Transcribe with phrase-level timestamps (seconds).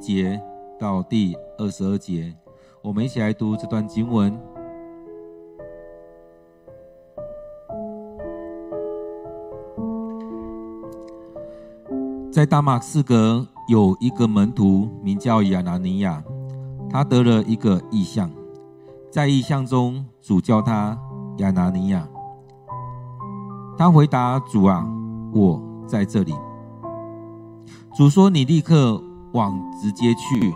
[0.00, 0.40] 节
[0.78, 2.34] 到第二十二节，
[2.82, 4.36] 我们一起来读这段经文。
[12.32, 16.24] 在大马士革有一个门徒，名叫亚拿尼亚，
[16.88, 18.30] 他得了一个异象，
[19.10, 20.98] 在异象中，主叫他
[21.38, 22.08] 亚拿尼亚。
[23.76, 24.86] 他回答主啊，
[25.34, 26.34] 我在这里。
[27.94, 30.54] 主说：“你立刻往直接去，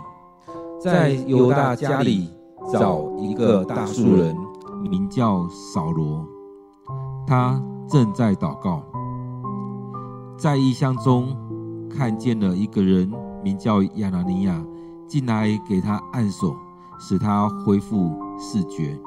[0.79, 2.29] 在犹大家里
[2.71, 4.35] 找一个大数人，
[4.89, 6.25] 名叫扫罗，
[7.25, 8.83] 他正在祷告，
[10.37, 11.35] 在异象中。”
[11.87, 13.09] 看见了一个人，
[13.41, 14.61] 名叫亚拿尼亚，
[15.07, 16.53] 进来给他按手，
[16.99, 18.99] 使他恢复视觉。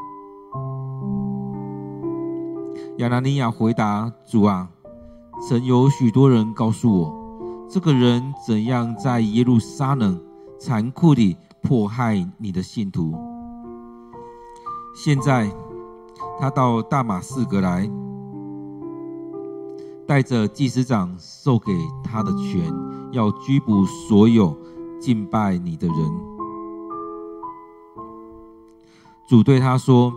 [2.96, 4.70] 亚拿尼亚回答主啊，
[5.46, 7.14] 曾有许多人告诉我，
[7.68, 10.18] 这个人怎样在耶路撒冷
[10.58, 13.14] 残酷地迫害你的信徒。
[14.96, 15.50] 现在
[16.40, 17.90] 他到大马士革来。
[20.06, 21.70] 带着祭司长授给
[22.02, 22.72] 他的权，
[23.12, 24.56] 要拘捕所有
[24.98, 25.96] 敬拜你的人。
[29.28, 30.10] 主对他说：“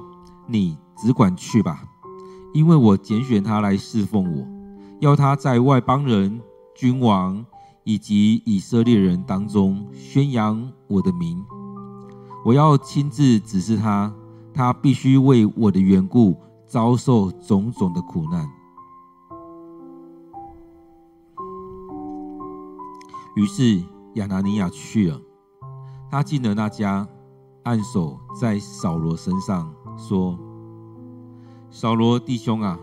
[0.48, 1.84] 你只管去吧，
[2.54, 4.48] 因为我拣选他来侍奉我，
[5.02, 6.40] 要他在外邦人、
[6.82, 7.46] 君王
[7.84, 11.46] 以及以色列人当中宣扬我的名。
[12.44, 14.12] 我要亲自指示他，
[14.52, 18.50] 他必须为我的缘故遭受种种的苦难。”
[23.38, 23.84] 于是
[24.16, 25.22] 亚拿尼亚去了，
[26.10, 27.08] 他进了那家，
[27.62, 30.36] 按手在扫罗身上，说
[31.70, 32.80] ：“扫罗弟兄啊，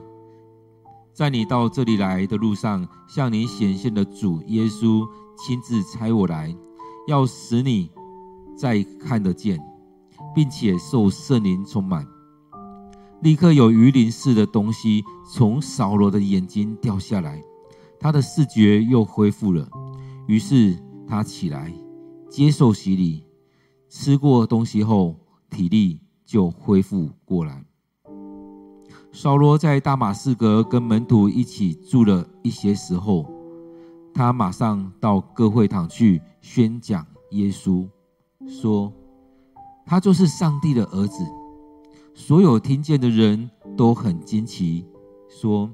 [1.18, 5.04] 在你到这里来的路上，向你显现的主耶稣
[5.36, 6.54] 亲自差我来，
[7.08, 7.90] 要使你
[8.56, 9.58] 再看得见，
[10.32, 12.06] 并且受圣灵充满。”
[13.20, 15.02] 立刻有鱼鳞似的东西
[15.34, 17.42] 从扫罗的眼睛掉下来，
[17.98, 19.68] 他的视觉又恢复了。
[20.28, 21.74] 于是他起来，
[22.30, 23.24] 接受洗礼，
[23.88, 25.16] 吃过东西后，
[25.50, 27.64] 体力就恢复过来。
[29.20, 33.26] 扫罗在大马士革跟门徒一起住了一些时候，
[34.14, 37.84] 他马上到各会堂去宣讲耶稣，
[38.46, 38.92] 说
[39.84, 41.24] 他就是上帝的儿子。
[42.14, 44.86] 所有听见的人都很惊奇，
[45.28, 45.68] 说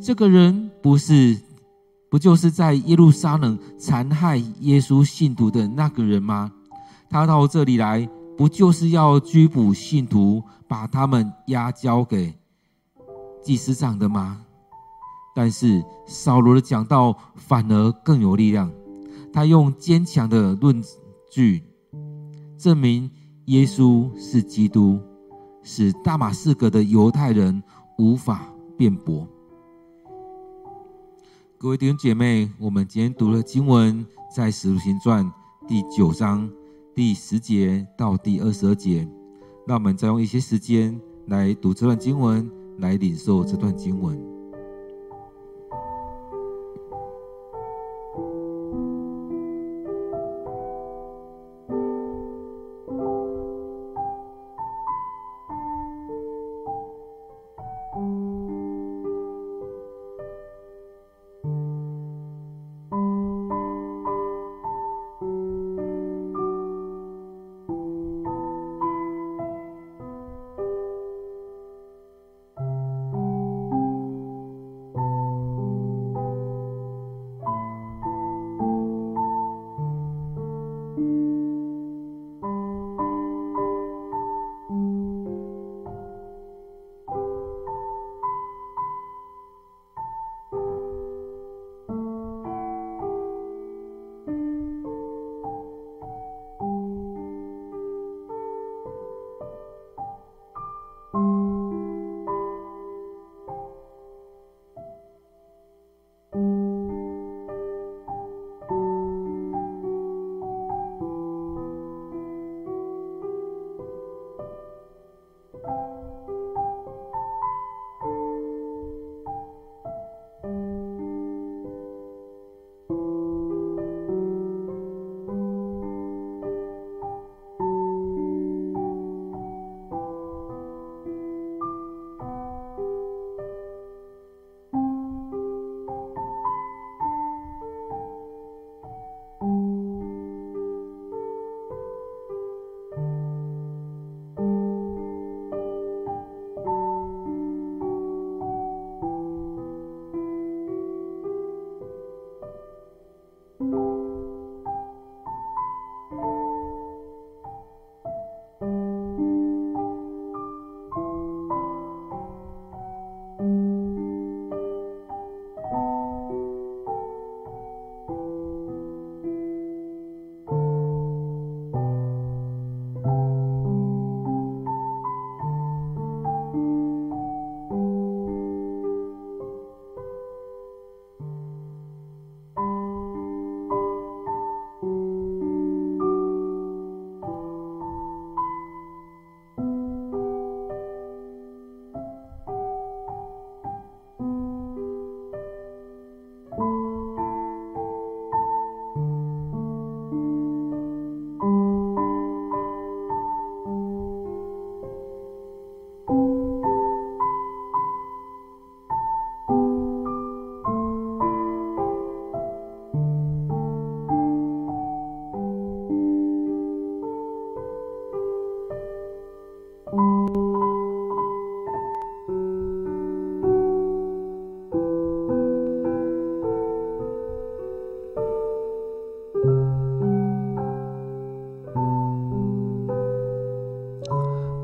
[0.00, 1.38] 这个人不是。
[2.08, 6.50] 不就是在耶路撒冷残害耶稣信徒的那个人吗？
[7.10, 12.34] 他到这里来，不就是要拘捕信徒，把他们押交给
[13.42, 14.44] 祭司长的吗？
[15.34, 18.70] 但是扫罗的讲道反而更有力量，
[19.32, 20.82] 他用坚强的论
[21.30, 21.62] 据
[22.58, 23.10] 证明
[23.46, 25.00] 耶稣是基督，
[25.62, 27.62] 使大马士革的犹太人
[27.98, 29.26] 无法辩驳。
[31.58, 34.04] 各位弟兄姐妹，我们今天读的经文
[34.34, 35.24] 在《使徒行传》
[35.66, 36.50] 第九章
[36.94, 39.08] 第十节到第二十二节。
[39.66, 42.50] 那我们再用一些时间来读这段经文，
[42.82, 44.41] 来领受这段经文。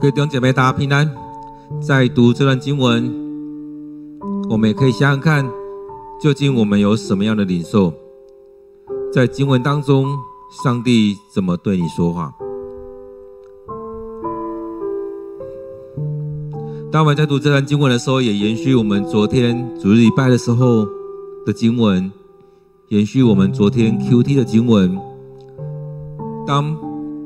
[0.09, 1.07] 位弟兄姐妹，大家平安。
[1.83, 3.13] 在读这段经文，
[4.49, 5.47] 我们也可以想想看，
[6.19, 7.93] 究竟我们有什么样的领受？
[9.13, 10.07] 在经文当中，
[10.65, 12.33] 上帝怎么对你说话？
[16.91, 20.87] 当我们在读这段经文的时候，也延续我们昨天主日礼拜的时候
[21.45, 22.11] 的经文，
[22.89, 24.99] 延续我们昨天 QT 的经文。
[26.47, 26.75] 当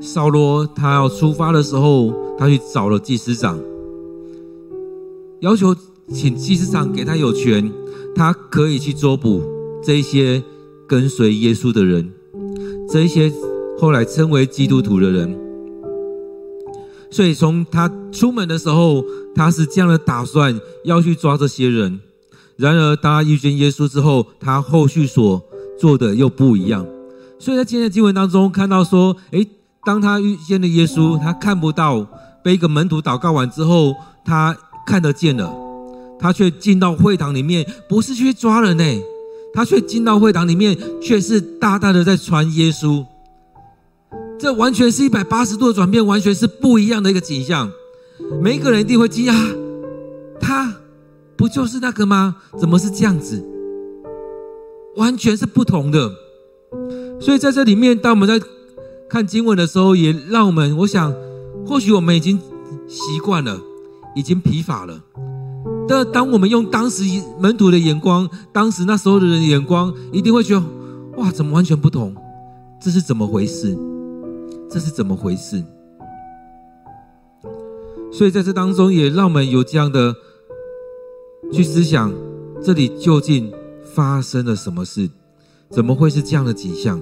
[0.02, 3.56] 扫罗他要出发的时候，他去找了祭司长，
[5.40, 5.72] 要求
[6.12, 7.72] 请祭司长给他有权，
[8.12, 9.40] 他可以去捉捕
[9.80, 10.42] 这些
[10.88, 12.10] 跟随耶稣的人，
[12.88, 13.32] 这些
[13.78, 15.38] 后来称为基督徒的人。
[17.08, 19.04] 所以从他出门的时候，
[19.36, 22.00] 他是这样的打算要去抓这些人。
[22.56, 25.40] 然而，当他遇见耶稣之后，他后续所
[25.78, 26.84] 做的又不一样。
[27.38, 29.46] 所以在今天的经文当中看到说，诶。
[29.84, 32.06] 当他遇见了耶稣，他看不到，
[32.42, 33.94] 被一个门徒祷告完之后，
[34.24, 34.56] 他
[34.86, 35.52] 看得见了，
[36.18, 38.84] 他却进到会堂里面，不是去抓人呢，
[39.52, 43.04] 他却进到会堂里面，却是大大的在传耶稣。
[44.38, 47.70] 这完全是一百八十度的转变，完全是不一样的一个景象。
[48.40, 49.34] 每一个人一定会惊讶，
[50.40, 50.72] 他
[51.36, 52.36] 不就是那个吗？
[52.56, 53.44] 怎么是这样子？
[54.96, 56.10] 完全是不同的。
[57.20, 58.44] 所以在这里面，当我们在
[59.12, 61.14] 看经文的时候，也让我们，我想，
[61.66, 62.40] 或许我们已经
[62.88, 63.60] 习惯了，
[64.16, 64.98] 已经疲乏了。
[65.86, 67.04] 但当我们用当时
[67.38, 70.64] 门徒的眼光，当时那时候的人的眼光，一定会觉得，
[71.18, 72.14] 哇，怎么完全不同？
[72.80, 73.76] 这是怎么回事？
[74.70, 75.62] 这是怎么回事？
[78.10, 80.14] 所以在这当中，也让我们有这样的
[81.52, 82.10] 去思想，
[82.62, 83.52] 这里究竟
[83.94, 85.10] 发生了什么事？
[85.68, 86.98] 怎么会是这样的景象？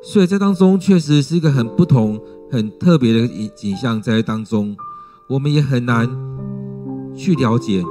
[0.00, 4.76] 所以在当中确实是一个很不同、很特别的景景象，在当中
[5.28, 6.08] 我们也很难
[7.16, 7.82] 去了解。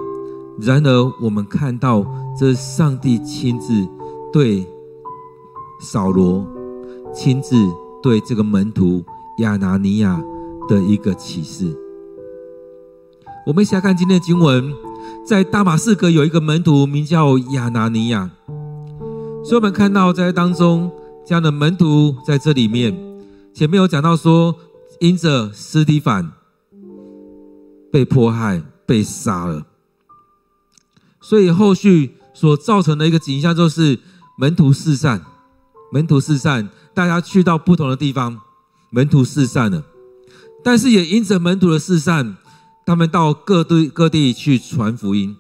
[0.60, 2.06] 然而，我们看到
[2.40, 3.88] 这上帝亲自
[4.32, 4.66] 对
[5.82, 6.48] 扫罗、
[7.14, 7.56] 亲自
[8.02, 9.04] 对这个门徒
[9.40, 10.20] 亚拿尼亚
[10.68, 11.78] 的一个启示。
[13.46, 14.74] 我们一起来看今天的经文，
[15.26, 18.32] 在大马士革有一个门徒名叫亚拿尼亚，
[19.44, 20.90] 所以我们看到在当中。
[21.28, 22.96] 这样的门徒在这里面，
[23.54, 24.58] 前面有讲到说，
[25.02, 26.32] 因着斯蒂凡
[27.92, 29.66] 被迫害、被杀了，
[31.20, 34.00] 所以后续所造成的一个景象就是
[34.38, 35.22] 门徒四散，
[35.92, 38.40] 门徒四散，大家去到不同的地方，
[38.90, 39.84] 门徒四散了，
[40.64, 42.38] 但是也因着门徒的四散，
[42.86, 45.36] 他们到各地各地去传福音。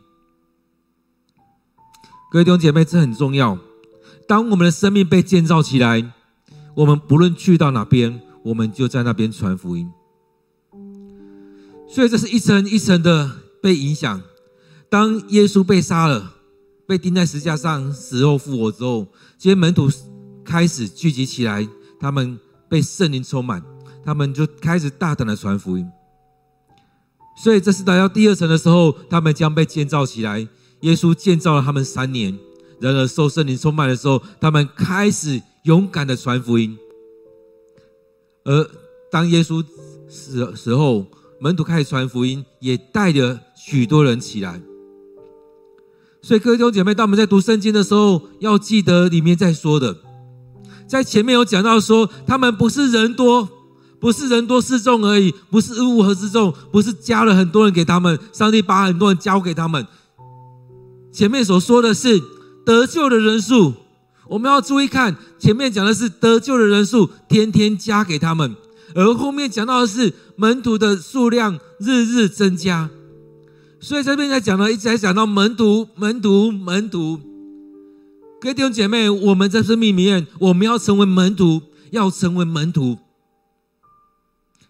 [2.30, 3.58] 各位弟兄姐妹，这很重要。
[4.28, 6.12] 当我们的生命被建造起来，
[6.76, 9.90] 我们不论去到哪边，我们就在那边传福音。
[11.90, 13.32] 所以这是一层一层的
[13.62, 14.22] 被影响。
[14.90, 16.34] 当耶稣被杀了，
[16.86, 19.08] 被钉在石架上，死后复活之后，
[19.38, 19.90] 这些门徒
[20.44, 21.68] 开始聚集起来，
[22.00, 23.64] 他们被圣灵充满，
[24.04, 25.90] 他们就开始大胆的传福音。
[27.42, 30.46] 所以这是来到第二层的时候，他们将被建造起来。
[30.82, 32.38] 耶稣建造了他们三年。
[32.80, 36.78] 然而，受圣灵充满的时候，他们开始勇敢的传福音。
[38.44, 38.70] 而
[39.12, 39.66] 当耶稣
[40.08, 41.06] 死的时候，
[41.40, 44.62] 门徒开始传福音，也带着许多人起来。
[46.22, 49.98] 所以，各位弟兄姐妹，当我们在读圣经的时候，要记得里面在说的，
[50.88, 53.50] 在前面有讲到说，他们不是人多，
[54.00, 59.86] 不是人多势众而已，不是乌合之众，不是加了很多人给他们，上帝把很多人交给他们。
[61.12, 62.22] 前面所说的是。
[62.68, 63.76] 得救的人数，
[64.28, 68.56] 我们要注意看，前面讲的是得救的人数，天天加给他们；
[68.94, 72.90] 而后面讲到的是门徒的数量日日增加。
[73.80, 77.22] 所以这边在讲呢，一直在讲到门徒、门徒、门徒。
[78.42, 82.98] 各位弟兄姐妹，我们在生命里面，我们要成为门徒，要成为门徒，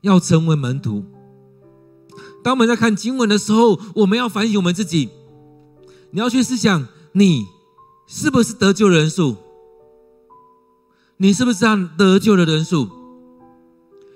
[0.01, 1.03] 要成为门徒。
[2.43, 5.09] 当我们在看经文的时候，我们要反省我们自己，
[6.11, 7.47] 你要去思想你。
[8.07, 9.35] 是不是得救人数？
[11.17, 12.87] 你是不是这样得救的人数？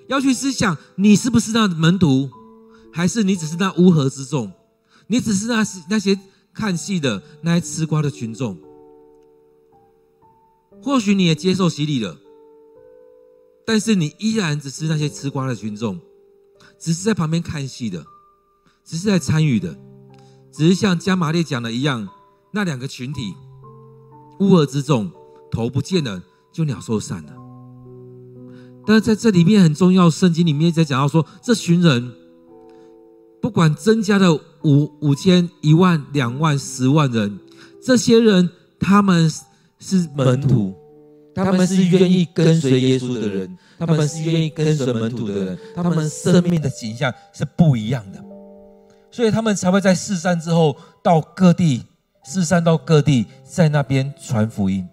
[0.07, 2.29] 要去思想，你是不是那门徒，
[2.93, 4.51] 还是你只是那乌合之众？
[5.07, 6.17] 你只是那那些
[6.53, 8.57] 看戏的、那些吃瓜的群众？
[10.81, 12.17] 或许你也接受洗礼了，
[13.65, 15.99] 但是你依然只是那些吃瓜的群众，
[16.79, 18.05] 只是在旁边看戏的，
[18.85, 19.77] 只是在参与的，
[20.51, 22.07] 只是像加玛列讲的一样，
[22.53, 23.33] 那两个群体。
[24.41, 25.09] 乌合之众，
[25.51, 26.19] 头不见了
[26.51, 27.33] 就鸟兽散了。
[28.87, 32.11] 但是在这里面很重要，圣经里面在讲到说，这群人
[33.39, 34.33] 不管增加了
[34.63, 37.39] 五五千、一万、两万、十万人，
[37.79, 39.31] 这些人他们
[39.77, 40.73] 是门徒，
[41.35, 48.19] 他们是愿意跟随耶稣的人，他们是愿意跟随门徒的人，他们生命的景象是不一样的，
[49.11, 51.83] 所以他们才会在四散之后到各地，
[52.23, 54.87] 四散到各地，在那边传福音。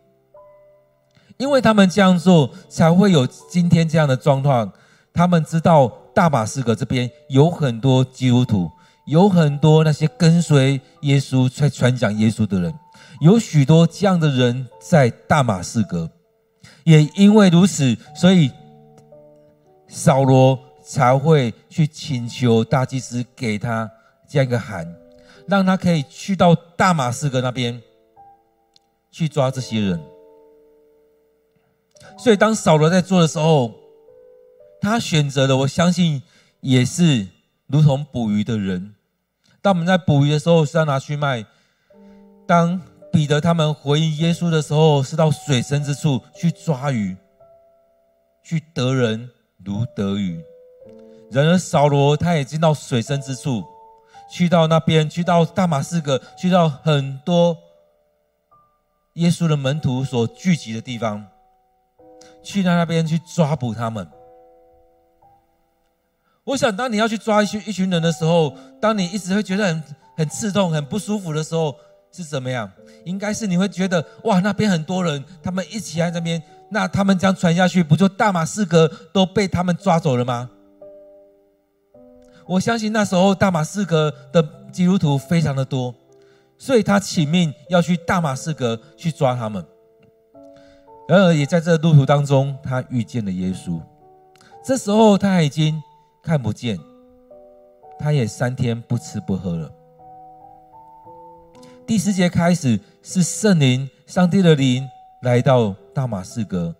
[1.36, 4.72] 因为他们这样做，才会有今天这样的状况。
[5.12, 8.70] 他们知道大马士革这边有很多基督徒，
[9.06, 12.74] 有很多那些跟随耶稣、在传讲耶稣的人，
[13.20, 16.10] 有许多这样的人在大马士革。
[16.84, 18.50] 也因为如此，所以
[19.88, 23.90] 扫罗才会去请求大祭司给他
[24.28, 24.86] 这样一个函，
[25.48, 27.82] 让他可以去到大马士革那边
[29.10, 30.00] 去抓这些人。
[32.18, 33.74] 所以，当扫罗在做的时候，
[34.80, 36.22] 他选择的，我相信
[36.60, 37.26] 也是
[37.66, 38.94] 如同捕鱼的人。
[39.62, 41.44] 当我们在捕鱼的时候，是要拿去卖；
[42.46, 42.80] 当
[43.12, 47.16] 彼得他们回应耶稣的时候，是到水深之处去抓鱼，
[48.42, 49.30] 去得人
[49.64, 50.40] 如得鱼。
[51.30, 53.64] 然而，扫罗他也进到水深之处，
[54.30, 57.56] 去到那边，去到大马士革，去到很多
[59.14, 61.26] 耶稣的门徒所聚集的地方。
[62.42, 64.08] 去到那边去抓捕他们。
[66.44, 69.84] 我想，当你要去抓一群一群人的时候，当你一直会觉得很
[70.16, 71.74] 很刺痛、很不舒服的时候，
[72.10, 72.70] 是怎么样？
[73.04, 80.48] 应该是你会觉得，哇，那边很多人，他们一起在那边，那他们这样传下去，不就大马士革都被他们抓走了吗？
[82.48, 85.94] 我相信那时候大马士革的基督徒非常的多，
[86.56, 89.62] 所以他请命要去大马士革去抓他们。
[91.06, 93.78] 然而，也在这路途当中，他遇见了耶稣。
[94.64, 95.82] 这时候，他已经
[96.22, 96.78] 看不见，
[97.98, 99.70] 他也三天不吃不喝了。
[101.86, 104.88] 第十节开始是圣灵、上帝的灵
[105.22, 106.74] 来到大马士革，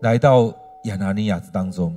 [0.00, 0.52] 来到
[0.84, 1.94] 亚拿尼亚当中。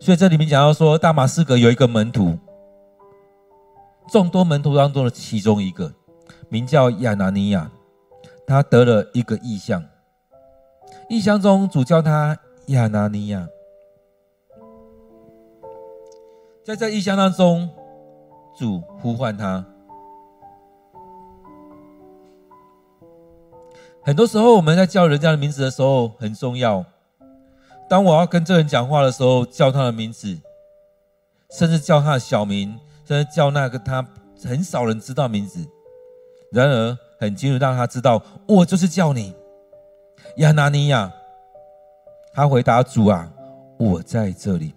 [0.00, 2.38] 所以这里面讲到说，大马士革有一个门徒，
[4.10, 5.92] 众多门徒当中的其中一个，
[6.48, 7.70] 名叫亚拿尼亚。
[8.46, 9.84] 他得了一个异象，
[11.10, 12.38] 异象中主叫他
[12.68, 13.46] 亚拿尼亚，
[16.64, 17.68] 在这异象当中，
[18.58, 19.66] 主呼唤他。
[24.02, 26.82] 很多时候我们在叫人家的名字的时候很重要。
[27.88, 30.38] 当我要跟这人讲话的时候，叫他的名字，
[31.50, 34.06] 甚至叫他的小名，甚至叫那个他
[34.44, 35.66] 很少人知道名字。
[36.52, 39.34] 然而，很清楚让他知道，我就是叫你
[40.36, 41.12] 亚拿尼亚。
[42.34, 43.32] 他回答主啊，
[43.78, 44.72] 我在这里。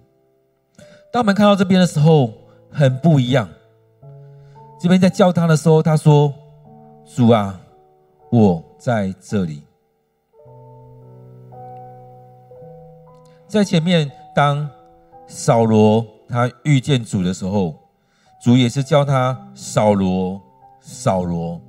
[1.12, 2.34] 当我们看到这边的时候，
[2.72, 3.48] 很不一样。
[4.80, 6.34] 这边在叫他的时候，他说
[7.16, 7.62] ：“主啊，
[8.32, 9.64] 我在这里。”
[13.52, 14.66] 在前面，当
[15.28, 17.76] 扫罗他遇见主的时候，
[18.42, 20.42] 主也是叫他扫罗，
[20.80, 21.60] 扫罗。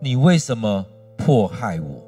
[0.00, 0.86] 你为什么
[1.18, 2.02] 迫害我？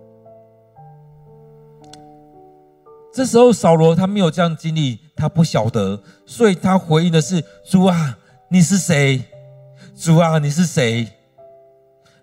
[3.12, 8.16] 这时候扫罗他没有这样经历，他不晓得，所以他回应的是：“主啊，
[8.48, 9.22] 你是谁？
[9.94, 11.06] 主啊，你是谁？”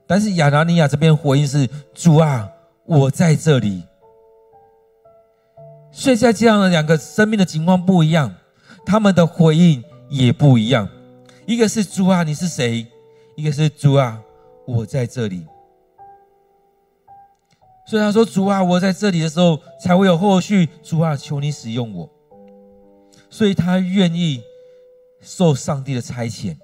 [0.08, 2.50] 但是亚拿尼亚这边回应是：“主啊，
[2.86, 3.84] 我在这里。”
[5.98, 8.32] 所以在这样的两个生命的情况不一样，
[8.86, 10.88] 他们的回应也不一样。
[11.48, 12.86] 一个是：“主啊，你是谁？”
[13.36, 14.22] 一个是：“主啊，
[14.68, 15.44] 我在这里。”
[17.88, 20.70] 所以他说：“主啊，我在这里的时候，才会有后续。
[20.84, 22.08] 主啊，求你使用我。”
[23.32, 24.44] 所以他愿意
[25.20, 26.56] 受上帝的差遣。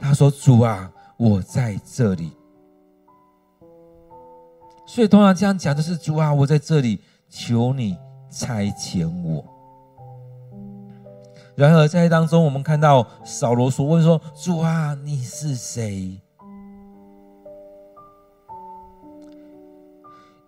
[0.00, 2.32] 他说：“主啊，我在这里。”
[4.88, 7.98] 所以通常这样讲的是：“主啊，我在这里，求你
[8.32, 9.44] 差遣我。”
[11.54, 16.18] 然而在当中，我们看到扫罗所问说：“主啊，你是谁？”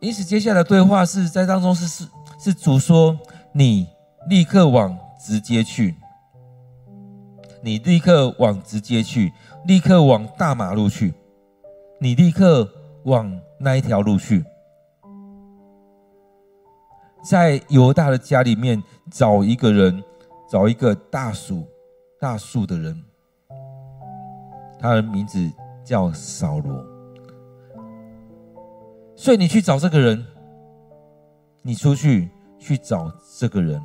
[0.01, 3.19] 因此，接下来对话是在当中是是是主说
[3.53, 3.87] ：“你
[4.29, 5.95] 立刻往直接去，
[7.63, 9.33] 你立刻往直接去，
[9.67, 11.15] 立刻往大马路去，
[11.99, 12.69] 你立刻
[13.05, 14.45] 往那一条路去，
[17.25, 20.05] 在犹大的家里面找一个人，
[20.51, 21.67] 找一个大数
[22.21, 23.03] 大数的人，
[24.79, 25.51] 他的名字
[25.83, 26.85] 叫扫罗。”
[29.17, 30.27] 所以你去找这个人，
[31.63, 32.29] 你出去
[32.59, 33.81] 去找这个人，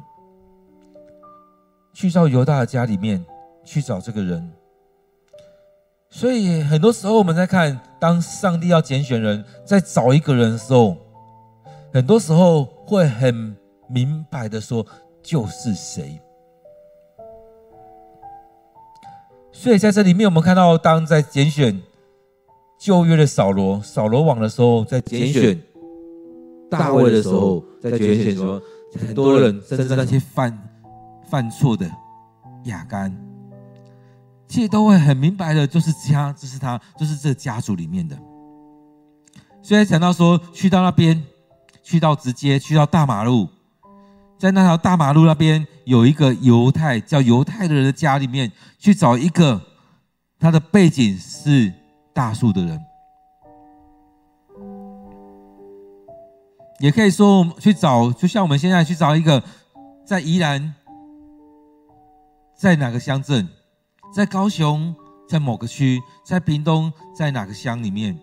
[1.94, 3.24] 去到犹大的家里面
[3.64, 4.52] 去找这个人。
[6.10, 10.98] 所以很多时候我们在看，当上帝要拣选人，在找一个人的时候，
[11.94, 13.56] 很多时候会很
[13.88, 14.86] 明白的说，
[15.22, 16.20] 就是谁。
[19.52, 21.80] 所以在这里面，我们看到，当在拣选
[22.80, 25.62] 旧约的扫罗、扫罗王的时候，在拣选
[26.70, 28.62] 大卫的时候，在拣选说
[28.98, 30.58] 很多人，甚至那些犯
[31.30, 31.90] 犯错的
[32.66, 33.16] 亚干。
[34.48, 38.18] 其实都会很明白的，就是家，就是他，就是这家族里面的。
[39.62, 41.22] 所以讲到说，去到那边，
[41.90, 43.50] 去到直接去到大马路，
[44.38, 49.60] 在那条大马路那边有一个犹太叫犹太的人的家里面，去找一个
[50.38, 51.74] 他的背景是
[52.14, 52.80] 大树的人，
[56.78, 59.44] 也可以说我们去找，就像我们现在去找一个
[60.06, 60.76] 在宜兰，
[62.56, 63.50] 在哪个乡镇。
[64.14, 64.96] 在高雄，
[65.28, 68.16] 在某个区，在屏东，在哪个乡里面，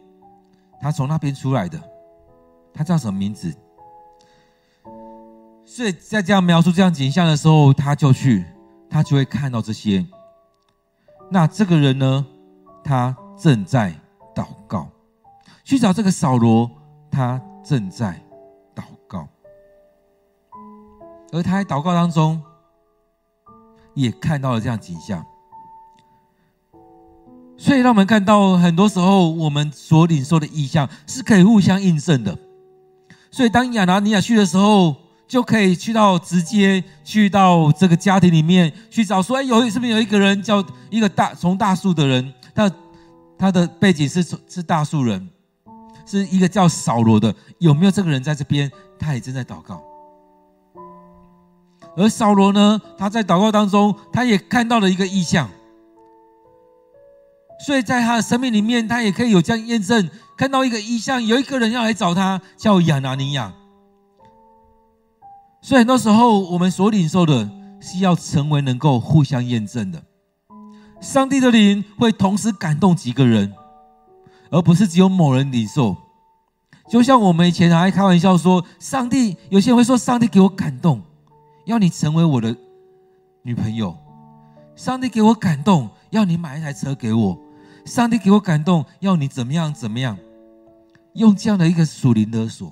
[0.80, 1.80] 他从那边出来的，
[2.76, 3.52] 他叫什么名字？
[5.64, 8.44] 所以在这样描述这样景象的时候，他就去，
[8.88, 10.06] 他就会看到这些。
[11.30, 12.24] 那这个人呢，
[12.84, 13.92] 他正在
[14.34, 14.88] 祷告，
[15.64, 16.70] 去找这个扫罗，
[17.10, 18.22] 他正在
[18.74, 19.26] 祷告，
[21.32, 22.40] 而他在祷告当中，
[23.94, 25.24] 也看到了这样景象。
[27.58, 32.38] 所以，让我们看到，很多时候我们所领受的异象是可以互相印证的。
[33.36, 34.96] 所以，当亚拿尼亚去的时候，
[35.28, 42.32] 就可以去到直接去到这个家庭里面去找，说：“哎，有是不是有一个人叫一个大从大树的人？
[42.54, 42.72] 他
[43.38, 45.28] 他的背景是是大树人，
[46.06, 47.34] 是一个叫扫罗的。
[47.58, 48.72] 有没有这个人在这边？
[48.98, 49.82] 他也正在祷告。
[51.94, 55.46] 而扫罗呢，他在祷告当中，他也看到了一个异象。”
[57.66, 63.52] 所以在他的生命里面，他也可以有这样验证，看到一个异象，有一个人要来找他，叫亚拿尼亚。
[65.60, 67.50] 所以很多时候，我们所领受的
[67.80, 70.00] 是要成为能够互相验证的。
[71.00, 73.52] 上帝的灵会同时感动几个人，
[74.48, 75.96] 而不是只有某人领受。
[76.88, 81.02] 就像我们以前还开玩笑说，上帝有些人会说，上帝给我感动，
[81.64, 82.56] 要你成为我的
[83.42, 83.98] 女朋友。
[84.76, 87.36] 上帝给我感动，要你买一台车给我。
[87.86, 90.18] 上帝给我感动，要你怎么样怎么样，
[91.14, 92.70] 用这样的一个属灵勒索。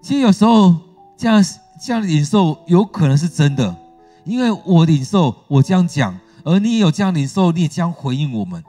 [0.00, 0.76] 其实有时候
[1.16, 1.44] 这样
[1.84, 3.76] 这样的领受有可能是真的，
[4.24, 8.62] 因为我领受我这样讲，而你也有这样领受，你也将回应我们，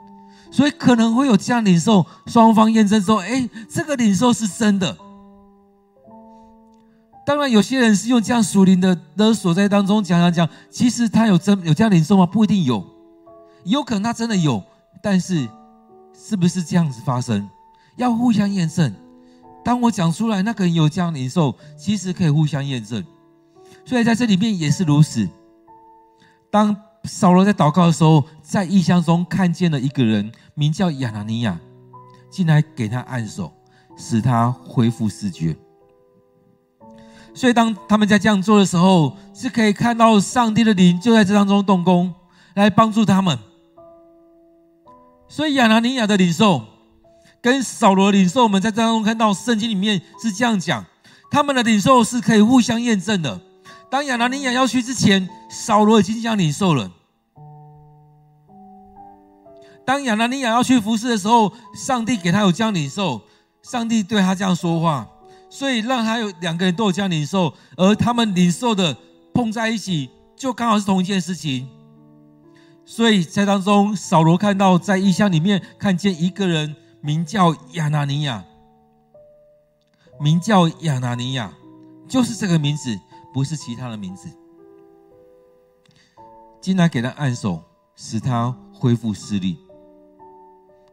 [0.50, 4.96] 所以可能会有这样领受，双方验证说，哎，这个领受是真的。
[7.26, 12.26] 当然，有些人是用这样属灵的勒索在当中讲讲讲，其实他有真有这样灵受吗？
[12.26, 12.84] 不一定有，
[13.64, 14.62] 有可能他真的有，
[15.02, 15.48] 但是
[16.12, 17.48] 是不是这样子发生？
[17.96, 18.94] 要互相验证。
[19.64, 23.02] 当我讲出来，那个人有这样灵受，其实可以互相验证。
[23.86, 25.26] 所以在这里面也是如此。
[26.50, 31.58] 当扫罗在祷告的时候，在异象中看见了一个人，名叫亚拿尼亚，
[32.30, 33.50] 进来给他按手，
[33.96, 35.56] 使他恢复视觉。
[37.34, 42.14] 所以，当他们在这样做的时候，是可以看到上帝的灵就在这当中动工，
[42.54, 43.36] 来帮助他们。
[45.28, 46.62] 所以，亚拿尼亚的领受
[47.42, 50.84] 跟扫罗领受，我们在这当中看到圣经里面是这样讲，
[51.28, 53.40] 他们的领受是可以互相验证的。
[53.90, 56.88] 当亚拿尼亚要去之前，扫罗已经这样领受了；
[59.84, 63.20] 当亚拿尼亚要去服侍的时候，上帝给他有这样领受，
[63.62, 65.08] 上帝对他这样说话。
[65.54, 68.96] 所以让他有两个人都有这样领受，而他们领受的
[69.32, 71.68] 碰在一起，就刚好是同一件事情。
[72.84, 78.44] 所以在当中，扫罗看到在异乡里面看见一个人，名叫亚拿尼亚，
[80.18, 81.52] 名叫亚拿尼亚，
[82.08, 82.98] 就是这个名字，
[83.32, 84.28] 不是其他的名字。
[86.60, 87.62] 进来给他按手，
[87.94, 89.56] 使他恢复视力。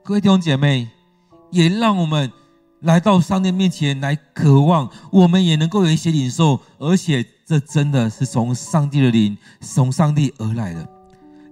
[0.03, 0.87] 各位弟兄姐妹，
[1.49, 2.31] 也让我们。
[2.81, 10.87] 来到上帝面前来渴望，我们也能够有一些领受，而且这真的是从上帝的灵，从上帝而来的。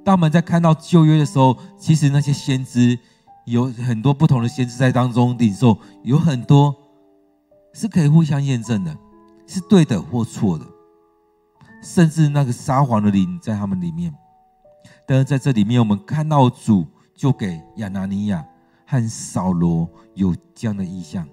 [0.04, 2.98] 当我们在看到旧约的时候，其实那些先知
[3.46, 6.76] 有很多不同的先知在当中领受，有很多
[7.74, 8.98] 是可以互相验证的，
[9.46, 10.66] 是对的或错的，
[11.84, 14.12] 甚至那个撒谎的灵在他们里面。
[15.06, 18.44] 但是在这里面，我们看到主就给亚拿尼亚
[18.90, 21.28] 和扫罗有这样的意象，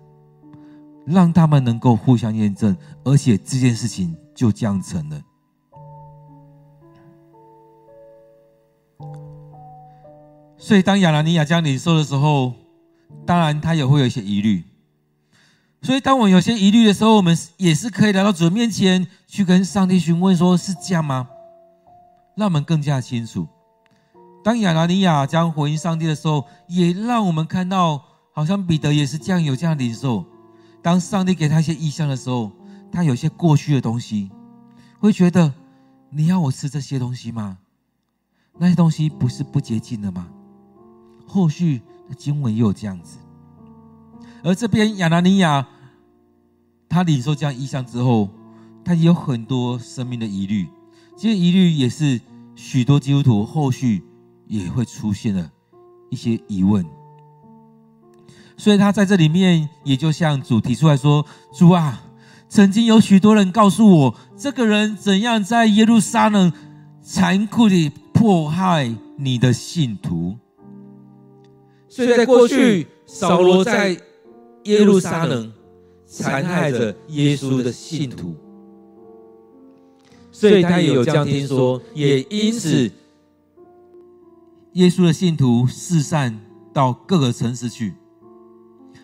[1.06, 5.22] 让他们能够互相验证，而且这件事情就这样成了。
[10.58, 12.52] 所以，当亚拿尼亚这样领受的时候，
[13.24, 14.62] 当然他也会有一些疑虑。
[15.80, 21.26] 所以，当我有些疑虑的时候，我们也是可以来到主的面前，去跟上帝询问，说是这样吗？
[22.36, 23.48] 让我们更加清楚。
[24.46, 30.24] 当亚拿尼亚将回应上帝的时候，也让我们看到，好像彼得也是这样有这样的领受。
[30.80, 32.52] 当上帝给他一些异象的时候，
[32.92, 34.30] 他有些过去的东西，
[35.00, 35.52] 会觉得
[36.10, 37.58] 你要我吃这些东西吗？
[38.56, 40.28] 那些东西不是不洁净的吗？
[41.26, 43.18] 后续的经文也有这样子。
[44.44, 45.66] 而这边亚拿尼亚，
[46.88, 48.30] 他领受这样异象之后，
[48.84, 50.68] 他也有很多生命的疑虑。
[51.16, 52.20] 这些疑虑也是
[52.54, 54.04] 许多基督徒后续
[54.46, 55.50] 也会出现了
[56.10, 56.84] 一些疑问。
[58.56, 62.02] 所以他在这里面也就向主提出来说：“主啊，
[62.48, 66.52] 曾经有许多人告诉我，这个人怎样在耶路撒冷
[67.02, 70.36] 残酷地迫害你的信徒。
[71.88, 73.96] 所以在过去，扫罗在。”
[74.66, 75.52] 耶路撒冷
[76.06, 78.34] 残害着耶稣的信徒，
[80.32, 82.90] 所以他也有这样听说，也因此，
[84.76, 86.38] 耶稣的信徒四散
[86.70, 87.94] 到各个城市去，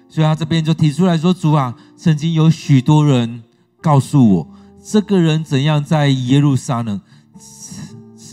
[0.06, 3.42] 所以他这边就提出来说：“主啊，曾经有许多人
[3.80, 4.48] 告诉我，
[4.84, 7.00] 这个人怎样在耶路撒冷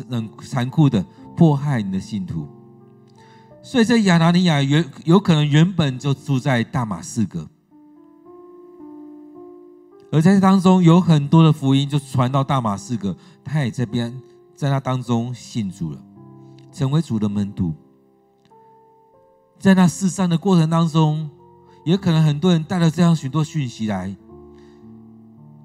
[0.09, 1.05] 冷残酷的
[1.37, 2.45] 迫害你的信徒。”
[3.63, 7.47] 所以，这亚拿尼亚原有可能原本就住在大马士革，
[10.11, 14.21] 而在这当中有很多的福音就传到大马士革，他也这边
[14.55, 16.01] 在那当中信主了，
[16.71, 17.73] 成为主的门徒。
[19.57, 21.29] 在那四散的过程当中，
[21.83, 24.15] 也可能很多人带了这样许多讯息来。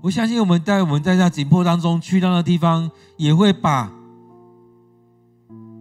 [0.02, 3.92] 我相信我们在我们在那紧迫当中去到那地方，也会把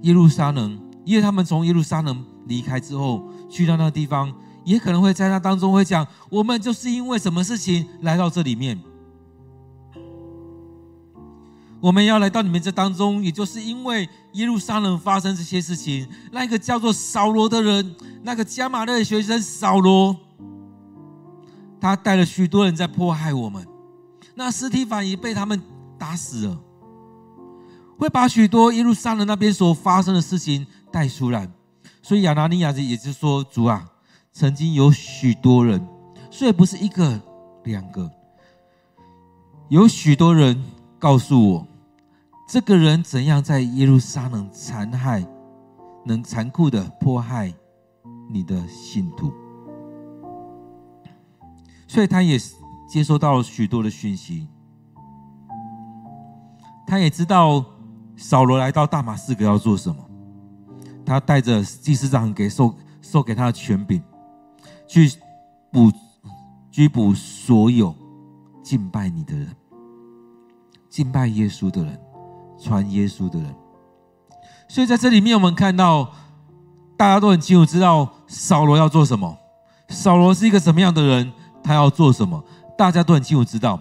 [0.04, 0.80] 耶路撒冷。
[1.06, 4.34] 因为他们从耶路撒冷离开之后，去到那地方，
[4.64, 8.80] 也可能会在那当中会讲：我们就是因为什么事情来到这里面？
[11.82, 16.08] 我们要来到你们这当中，也就是因为耶路撒冷发生这些事情。
[16.32, 20.16] 那个叫做扫罗的人，那个加马勒的学生扫罗，
[21.82, 23.68] 他带了许多人在迫害我们。
[24.36, 25.62] 那司提反也被他们
[25.98, 26.60] 打死了，
[27.98, 30.68] 会把许多耶路撒冷那边所发生的事情。
[30.94, 31.50] 带出来，
[32.04, 33.84] 所以亚拿尼亚也是说，主啊，
[34.32, 35.84] 曾经有许多人，
[36.30, 37.20] 所以不是一个
[37.64, 38.08] 两个，
[39.70, 40.64] 有许多人
[41.00, 41.68] 告诉我，
[42.54, 45.26] 这个人怎样在耶路撒冷残害，
[46.06, 47.52] 能残酷的迫害
[48.30, 49.34] 你的信徒，
[51.88, 52.38] 所以他也
[52.88, 54.48] 接收到了许多的讯息，
[56.86, 57.66] 他也知道
[58.16, 60.08] 扫罗来到大马士革要做什么。
[61.04, 64.00] 他带着祭司长给授授给他的权柄，
[64.86, 65.12] 去
[65.72, 65.92] 捕
[66.70, 67.96] 拘捕所有
[68.62, 69.48] 敬拜你的人，
[70.88, 72.00] 敬拜耶稣的人，
[72.64, 73.54] 传耶稣的人。
[74.70, 76.10] 所以在这里面，我们看到
[76.98, 79.38] 大家都很清楚知道扫罗要做什么，
[79.90, 81.32] 扫罗是一个什么样的人，
[81.64, 82.44] 他要做什么，
[82.78, 83.80] 大家都很清楚知道。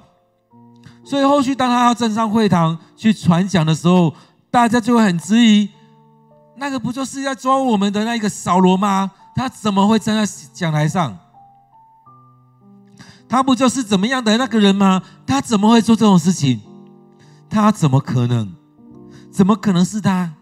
[1.04, 4.12] 所以后续当他要站上会堂去传讲的时候，
[4.50, 5.68] 大家就会很质疑。
[6.56, 9.10] 那个不就是要抓我们的那一个扫罗吗？
[9.34, 11.18] 他怎么会站在讲台上？
[13.28, 15.02] 他不就是怎么样的那个人吗？
[15.26, 16.60] 他怎么会做这种事情？
[17.48, 18.54] 他怎么可能？
[19.32, 20.34] 怎么可能是他？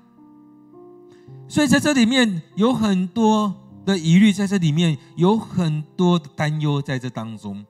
[1.49, 3.55] 所以在这里面有很多
[3.87, 7.65] 的疑虑，在这里面有很多的担忧，在这当中，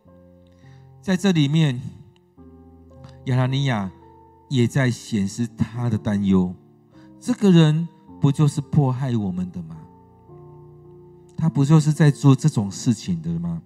[1.01, 1.81] 在这里面，
[3.27, 3.91] 亚拿尼亚
[4.49, 6.53] 也在显示他的担忧。
[7.21, 7.87] 这个人。
[8.21, 9.75] 不就是迫害我们的吗？
[11.39, 13.63] 他不就是在做这种事情的吗？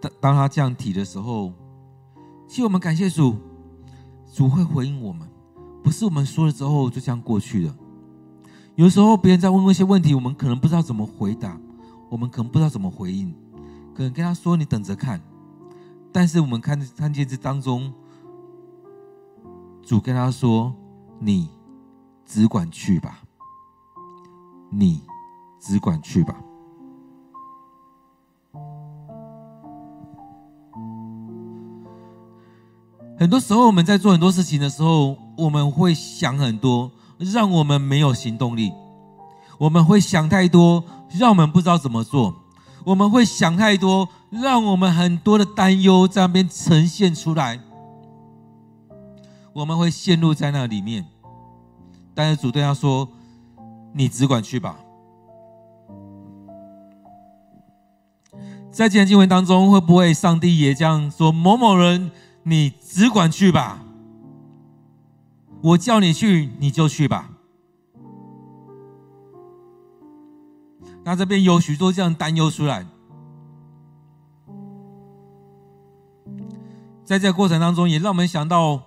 [0.00, 1.52] 当当他这样提的时候，
[2.48, 3.36] 其实我们感谢主，
[4.36, 5.26] 主会回应我们，
[5.82, 7.74] 不是我们说了之后就这样过去的。
[8.74, 11.58] 有时候别人在问一些问题，我们可能不知道怎么回答，
[12.10, 13.34] 我们可能不知道怎么回应，
[13.94, 15.18] 可能跟他说：“你等着看。”
[16.12, 17.90] 但是我们看看见这当中，
[19.82, 20.74] 主跟他说。
[21.18, 21.48] 你
[22.26, 23.22] 只管去吧，
[24.68, 25.00] 你
[25.58, 26.38] 只管去吧。
[33.18, 38.70] 很多时候，我们在做很多事情的时候，我们会想很多，让我们没有行动力；
[39.58, 40.84] 我们会想太多，
[41.18, 42.34] 让我们不知道怎么做；
[42.84, 47.58] 我们会想太多，让我们很多的担忧在那边呈现出来，
[49.54, 51.06] 我们会陷入在那里面。
[52.14, 53.08] 但是主对他说
[53.94, 54.76] ：“你只管去吧。”
[58.70, 62.10] 在今天经文当中，会不会上帝也这样说：“某某人，
[62.48, 63.84] 你只管去吧，
[65.62, 67.28] 我叫你去，你就去吧。”
[71.02, 72.86] 那这边有许多这样担忧出来，
[77.04, 78.80] 在这过程当中，也让我们想到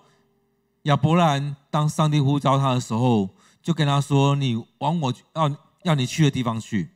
[0.84, 3.28] 亚伯兰，当上帝呼召他的时候，
[3.62, 5.52] 就跟他说：“你往我要
[5.84, 6.92] 要你去的地方去。”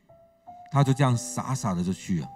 [0.72, 2.28] 他就这样傻傻的就去了。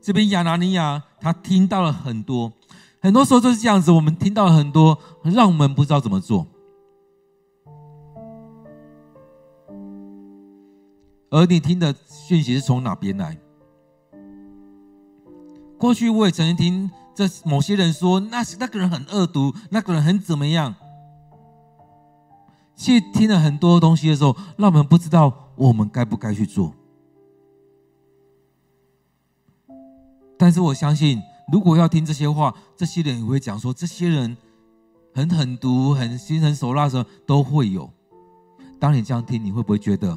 [0.00, 2.52] 这边亚拿尼亚他听到了很多，
[3.00, 6.46] 很多时候就是这样子，我们听到了很多，让我们不知道怎么做。
[11.30, 13.36] 而你听的讯息是从哪边来？
[15.76, 20.74] 过去我也曾经听这某些人说，那是那个人很恶毒，那个人很怎么样。
[22.74, 26.72] 去听了很多东西的时候，让我们不知道我们该不该去做。
[30.38, 31.20] 但是我相信，
[31.52, 34.36] 如果要听这些话，这些人也会讲说，这些人
[35.14, 37.90] 很狠毒、很心狠手辣的时候都会有。
[38.78, 40.16] 当你这样听，你会不会觉得？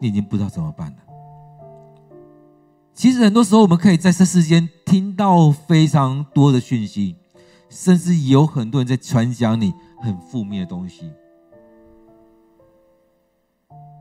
[0.00, 0.96] 你已经不知道怎么办了。
[2.94, 7.16] 其实很多时候，我们可以在这世间听到非常多的讯息，
[7.68, 11.12] 甚至有很多人在传讲你很负面的东西。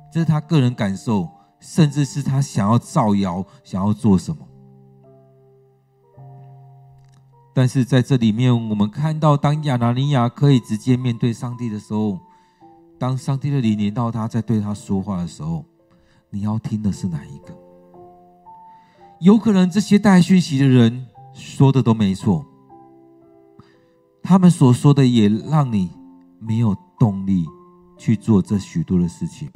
[0.10, 1.28] 这是他个人感受，
[1.60, 4.47] 甚至是他想要造谣，想要做什么。
[7.58, 12.20] 但是在这里面，我们看到，当亚拿尼亚可以直接面对上帝的时候，
[13.00, 15.66] 当上帝的灵临到他，在对他说话的时候。
[16.30, 17.58] 你要听的是哪一个？
[19.22, 22.46] 有可能这些带讯息的人说的都没错，
[24.22, 25.90] 他们所说的也让你
[26.40, 27.48] 没有动力
[27.98, 29.50] 去做这许多的事情。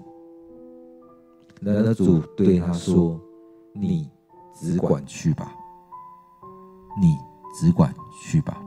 [1.61, 3.21] 然而主对他说
[3.75, 4.09] ：“你
[4.55, 5.53] 只管去吧，
[6.99, 7.15] 你
[7.53, 8.61] 只管去吧。”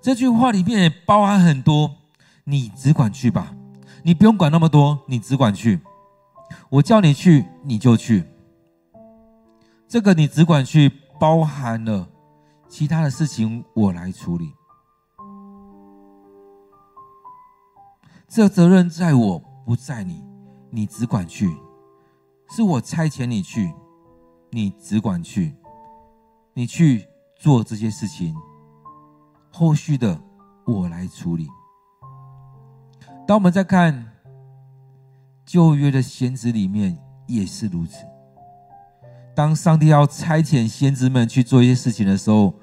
[0.00, 1.96] 这句话里面也包含很多，
[2.44, 3.54] 你只管去吧，
[4.02, 5.80] 你不用管那么多，你只管去。
[6.68, 8.24] 我叫你去，你就去。
[9.86, 12.08] 这个你只管去，包含了
[12.68, 14.52] 其他的事情，我来处理。
[18.28, 20.24] 这责任在我，不在你。
[20.70, 21.52] 你只管去，
[22.48, 23.74] 是我差遣你去，
[24.50, 25.56] 你只管去。
[26.54, 27.08] 你去
[27.40, 28.36] 做这些事情，
[29.50, 30.20] 后续的
[30.64, 31.48] 我来处理。
[33.26, 34.06] 当我们再看。
[35.46, 38.06] 旧约的先知里面也是如此。
[39.34, 42.54] 当上帝要差遣先知们去做一些事情的时候，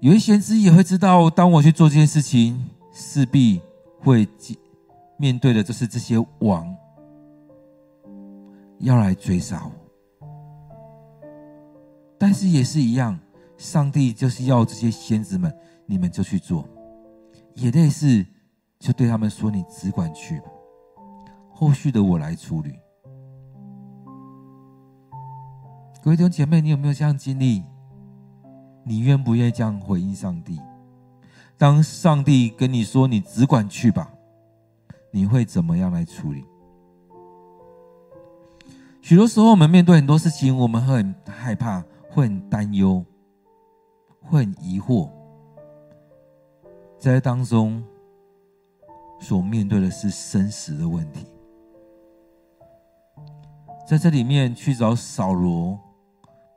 [0.00, 3.62] 有一些先知也会知道，当我去做这件事情，势必
[3.98, 4.28] 会
[5.16, 6.76] 面对的就是这些王
[8.80, 9.72] 要来追杀我。
[12.18, 13.18] 但是也是一样，
[13.60, 16.66] 上帝就是要这些仙子们，你们就去做，
[17.52, 18.24] 也类似，
[18.78, 20.46] 就对他们说：“你只管去吧。”
[21.52, 22.72] 后续的我来处理。
[26.02, 27.62] 各位弟兄姐妹，你有没有这样经历？
[28.82, 30.58] 你愿不愿意这样回应上帝？
[31.58, 34.10] 当上帝跟你说“你只管去吧”，
[35.12, 36.46] 你会怎么样来处理？
[39.02, 43.04] 许多时候，我们面对很多事情，我们很害怕，会很担忧，
[44.20, 45.10] 会很疑惑，
[46.98, 47.82] 在当中
[49.18, 51.26] 所面对的是生死的问题。
[53.88, 55.78] 在这里面去找扫罗，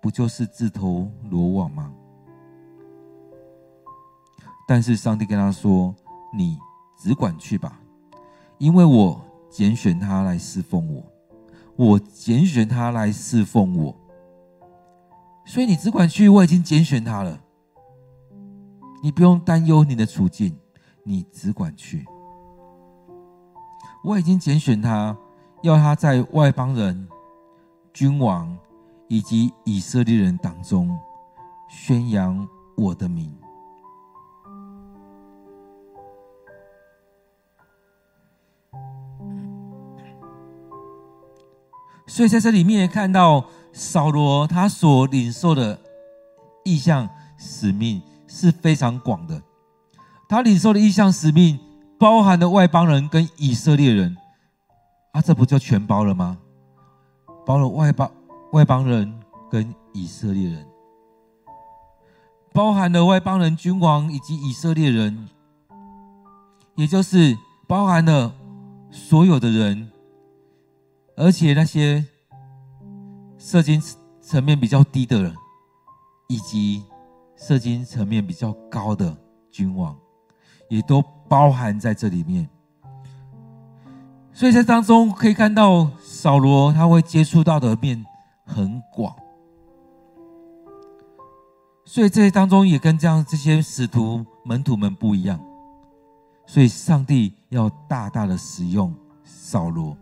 [0.02, 1.91] 不就是自投罗网吗？
[4.67, 5.93] 但是上帝跟他说
[6.34, 6.58] ：“你
[6.97, 7.82] 只管去吧，
[8.60, 11.04] 因为我拣选他来侍奉我，
[11.76, 13.95] 我拣选他来侍奉我，
[15.45, 17.42] 所以你只管去，我已经拣选他了。
[19.04, 20.58] 你不用担忧你的处境，
[21.04, 22.06] 你只管去，
[24.02, 25.18] 我已经拣选他，
[25.62, 27.08] 要他在外邦人。”
[27.94, 28.58] 君王
[29.08, 30.98] 以及以色列人当中
[31.70, 33.32] 宣扬我的名，
[42.08, 45.80] 所以在这里面看到扫罗他所领受的
[46.63, 48.02] 意向使命
[48.34, 49.39] 是非常广的，
[50.28, 51.60] 他领受的异象使命
[52.00, 54.17] 包含了外邦人跟以色列人，
[55.12, 56.39] 啊，这不就全包了吗？
[57.46, 58.12] 包了外邦
[58.54, 59.13] 外邦人
[59.52, 60.65] 跟以色列人，
[62.52, 65.30] 包含了外邦人君王以及以色列人，
[66.74, 68.34] 也就是包含了
[68.89, 69.91] 所有的人，
[71.15, 72.04] 而且那些
[73.38, 73.80] 社经
[74.19, 75.36] 层面比较低的人，
[76.30, 76.84] 以及
[77.36, 79.15] 社经层面比较高的
[79.52, 79.96] 君王，
[80.69, 82.50] 也都包含在这里面。
[84.32, 88.04] 所以在当中可以看到，扫罗他会接触到的面
[88.46, 89.15] 很广。
[91.86, 95.39] 所以这当中也跟这样这些使徒门徒们不一样。
[96.48, 98.93] 所以上帝要大大的使用
[99.24, 99.96] 扫罗，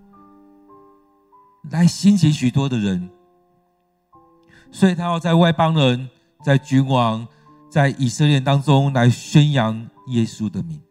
[1.69, 3.09] 来兴起许多的人。
[4.71, 6.09] 所以他要在外邦人、
[6.43, 7.27] 在君王、
[7.69, 10.81] 在以色列当中来宣扬耶稣的名。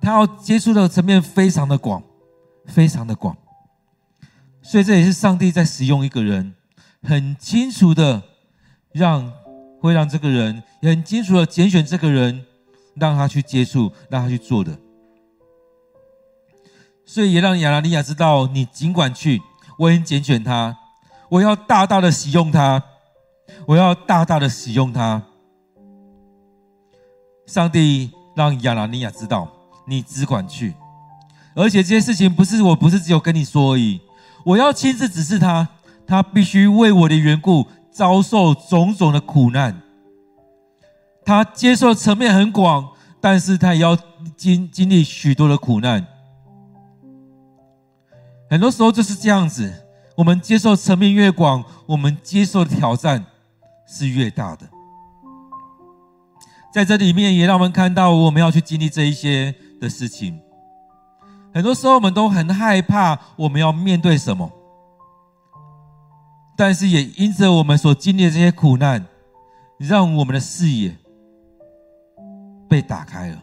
[0.00, 2.02] 他要接触的层面非常的广。
[2.70, 3.34] 非常的广，
[4.60, 6.54] 所以这也是上帝在使用一个人，
[7.02, 8.22] 很清楚的
[8.92, 9.32] 让
[9.80, 12.44] 会让这个人很清楚的拣选这个人，
[12.94, 14.78] 让他去接触，让他去做的。
[17.06, 19.40] 所以也让亚拿尼亚知道，你尽管去，
[19.78, 20.76] 我已经拣选他，
[21.30, 22.84] 我要大大的使用他，
[23.66, 25.22] 我要大大的使用他。
[27.46, 29.50] 上帝让亚拿尼亚知道，
[29.86, 30.74] 你只管去。
[31.54, 34.00] 而且这些事情不是，我不是只有跟你说而已，
[34.44, 35.68] 我要亲自指示他，
[36.06, 39.80] 他必须为我的缘故遭受种种的苦难。
[41.24, 43.98] 他接受层面很广，但是他也要
[44.36, 46.06] 经经历许多的苦难。
[48.48, 49.84] 很多时候就是这样子，
[50.16, 53.26] 我们接受层面越广，我们接受的挑战
[53.88, 54.68] 是越大的。
[56.70, 60.38] 在这里面也让我们看到，我们要去经历这一些的事情。
[61.54, 64.52] 很多时候，我们都很害怕我们要面对什么，
[66.56, 69.04] 但是也因着我们所经历的这些苦难，
[69.78, 70.94] 让我们的视野
[72.68, 73.42] 被打开了。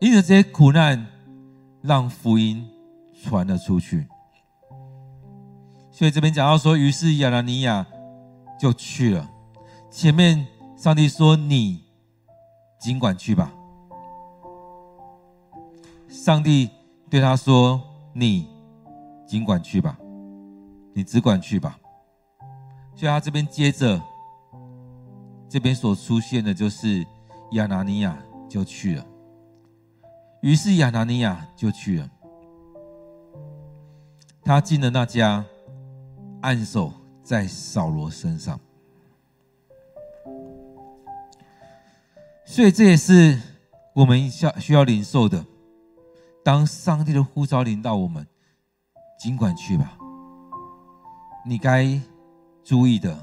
[0.00, 1.06] 因着这些苦难，
[1.80, 2.68] 让福音
[3.22, 4.06] 传了出去。
[5.96, 7.86] 所以这边讲到说，于是亚拿尼亚
[8.58, 9.30] 就去了。
[9.92, 10.44] 前面
[10.76, 11.84] 上帝说：“你
[12.80, 13.52] 尽管去吧。”
[16.10, 16.68] 上帝
[17.08, 17.80] 对他说
[18.12, 18.48] ：“你
[19.24, 19.96] 尽管去吧，
[20.92, 21.78] 你只管去吧。”
[22.96, 24.02] 所以，他这边接着
[25.48, 27.06] 这边所出现的就是
[27.52, 28.18] 亚拿尼亚
[28.48, 29.06] 就去了。
[30.40, 32.10] 于是，亚拿尼亚就去了。
[34.42, 35.44] 他进了那家，
[36.44, 36.92] 按手
[37.22, 38.60] 在扫罗身上。
[42.44, 43.40] 所以，这也是
[43.94, 45.42] 我们需要需要领受的。
[46.44, 48.26] 当上帝的呼召临到我们，
[49.18, 49.96] 尽管去吧。
[51.46, 51.98] 你该
[52.62, 53.18] 注意的，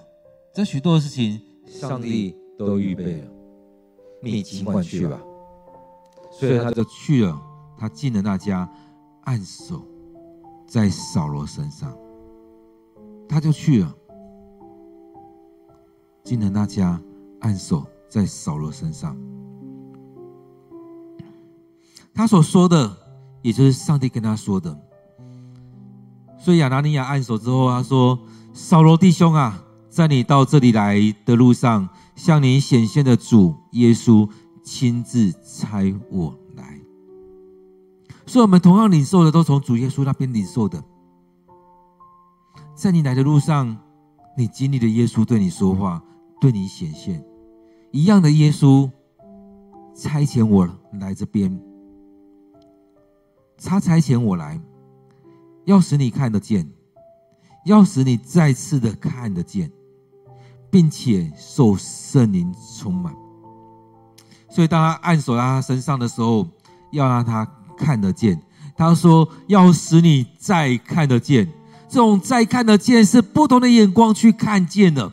[0.51, 3.31] 这许多事情，上帝都预备了。
[4.23, 5.21] 你尽管去吧。
[6.31, 7.39] 所以他就去了，
[7.77, 8.67] 他进了那家，
[9.25, 9.85] 按手
[10.67, 11.95] 在扫罗身上。
[13.31, 13.95] 他就去了，
[16.23, 17.01] 进了那家，
[17.39, 19.17] 按手在扫罗身上。
[22.13, 22.97] 他所说的。
[23.43, 24.79] 也就是上帝跟他说的，
[26.37, 28.19] 所以亚拿尼亚按手之后，他说
[28.53, 34.29] ：“扫罗弟兄啊，在你到这里来的路上，向你显现的主耶稣
[34.61, 36.79] 亲自差我来。”
[38.27, 40.83] 所以，我们同样领受的，都从主耶稣那边领受的。
[42.81, 43.77] 在你来的路上，
[44.35, 46.01] 你经历的耶稣对你说话，
[46.39, 47.23] 对你显现
[47.91, 48.89] 一样的耶稣
[49.93, 51.61] 差遣我来这边。
[53.63, 54.59] 他差遣我来，
[55.65, 56.67] 要使你看得见，
[57.65, 59.71] 要使你再次的看得见，
[60.71, 63.13] 并且受圣灵充满。
[64.49, 66.47] 所以，当他按手在他身上的时候，
[66.91, 67.45] 要让他
[67.77, 68.41] 看得见。
[68.75, 71.47] 他说：“要使你再看得见。”
[71.91, 75.11] 这种再看得见是不同的眼光去看见的。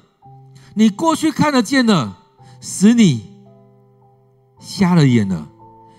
[0.75, 2.19] 你过去看得见了，
[2.61, 3.25] 使你
[4.61, 5.49] 瞎了眼了，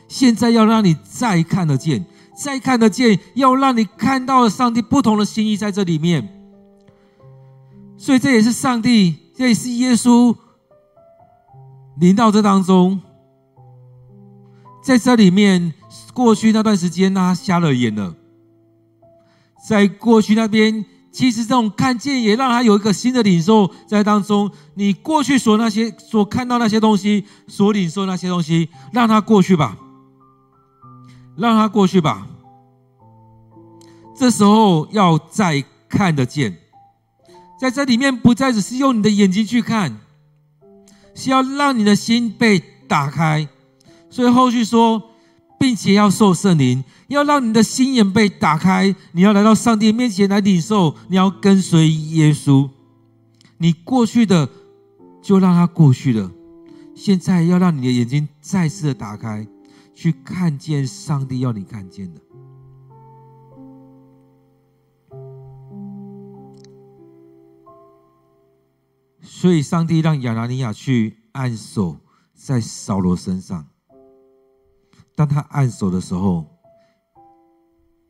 [0.07, 2.05] 现在要让你再看得见。
[2.33, 6.29] 再看得见，要让你看到上帝不同的心意在这里面。
[7.97, 10.33] 所以这也是上帝，这也是耶稣
[11.99, 13.01] 临到这当中，
[14.81, 15.73] 在这里面，
[16.13, 18.15] 过去那段时间他瞎了眼了，
[19.67, 24.49] 在过去那边，其实这种看见也让他有一个新的领受在当中。
[24.75, 29.77] 你过去所那些所看到那些东西，所领受那些东西，让他过去吧。
[31.37, 32.27] 让他过去吧。
[34.17, 36.57] 这时候要再看得见，
[37.57, 39.97] 在这里面不再只是用你的眼睛去看，
[41.15, 43.47] 是要让你的心被打开。
[44.09, 45.08] 所以后续说，
[45.59, 52.69] 并且要受圣灵，要让你的心眼被打开，你要来到上帝面前来领受，你要跟随耶稣。
[53.57, 54.49] 你过去的
[55.21, 56.31] 就让它过去了，
[56.95, 59.45] 现在要让你的眼睛再次的打开，
[59.93, 62.21] 去看见上帝要你看见的。
[69.21, 71.97] 所以，上帝让亚拿尼亚去按手
[72.33, 73.68] 在扫罗身上。
[75.19, 76.45] 当他按手的时候，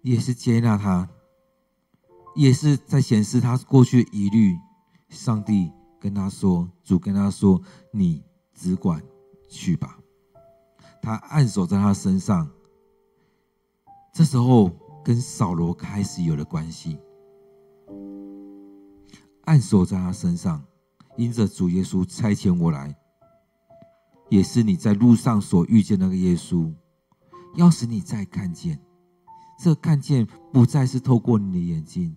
[0.03, 1.09] 也是接纳他，
[2.35, 4.55] 也是在显示他过去的疑虑。
[5.07, 7.59] 上帝跟他说：“主跟他说，
[7.91, 9.01] 你只管
[9.49, 9.97] 去吧。”
[11.01, 12.47] 他按手在他身上，
[14.13, 14.69] 这时候
[15.03, 16.99] 跟扫罗开始有了关系。
[19.45, 20.63] 按手在他身上，
[21.17, 22.95] 因着主耶稣差遣我来，
[24.29, 26.71] 也是你在路上所遇见那个耶稣。
[27.55, 28.79] 要使你再看见，
[29.59, 32.15] 这看见不再是透过你的眼睛，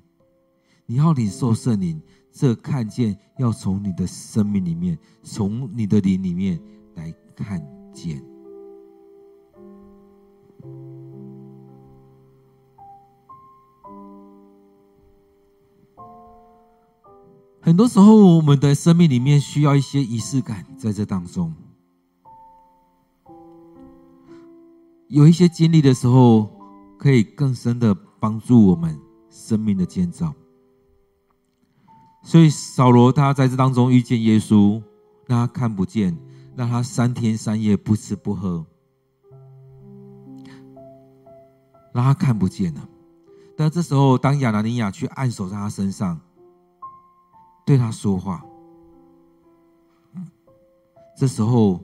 [0.87, 6.61] 你要领受圣灵，这看见要从你的生命里面，从你的灵里面
[6.95, 7.61] 来看
[7.93, 8.23] 见。
[17.65, 21.55] 很多时候，我们的生命里面需要一些仪式感，在这当中。
[25.13, 26.51] 有一些经历的时候，
[26.99, 28.99] 可以更深的帮助我们
[29.29, 30.33] 生命的建造。
[32.23, 34.83] 所以扫罗他在这当中遇见耶稣，
[35.27, 36.17] 让他看不见，
[36.57, 38.65] 让他三天三夜不吃不喝，
[41.93, 42.89] 让他看不见了。
[43.55, 46.19] 但这时候，当亚拿尼亚去按手在他身上，
[47.67, 48.43] 对他说话，
[51.15, 51.79] 这时候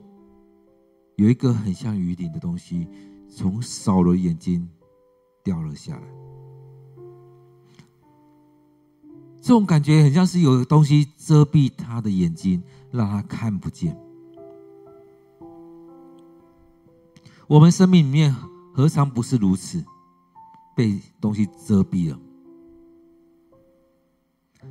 [1.17, 2.87] 有一个很像鱼鳞的东西。
[3.29, 4.67] 从扫罗眼睛
[5.43, 6.07] 掉了下来，
[9.41, 12.61] 这种感觉很像是有东西遮蔽他的眼睛，
[12.91, 13.97] 让他看不见。
[17.47, 18.35] 我们生命里面
[18.73, 19.83] 何尝不是如此，
[20.75, 22.19] 被东西遮蔽了？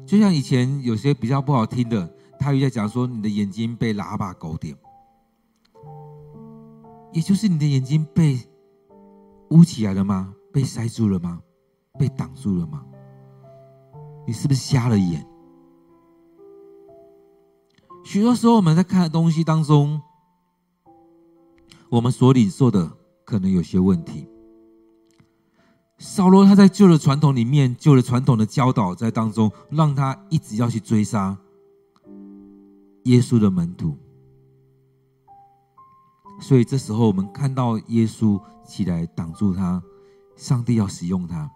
[0.05, 4.77] 就像以前有些比较不好听的，他又在讲说，你的眼睛被喇叭勾点。
[7.13, 8.39] 也就是你的眼睛被
[9.51, 10.35] 捂起来了吗？
[10.53, 11.41] 被塞住了吗？
[11.99, 12.85] 被挡住了吗？
[14.27, 15.27] 你是不是瞎了眼？
[18.05, 20.01] 许多时候我们在看的东西当中，
[21.91, 22.91] 我们所领受的
[23.25, 24.29] 可能有些问题。
[25.99, 31.37] 扫罗他在旧的传统里面，旧的传统的教导在当中，让他一直要去追杀
[33.05, 33.97] 耶稣的门徒。
[36.41, 39.83] 所以这时候，我们看到耶稣起来挡住他，
[40.37, 41.51] 上帝要使用他，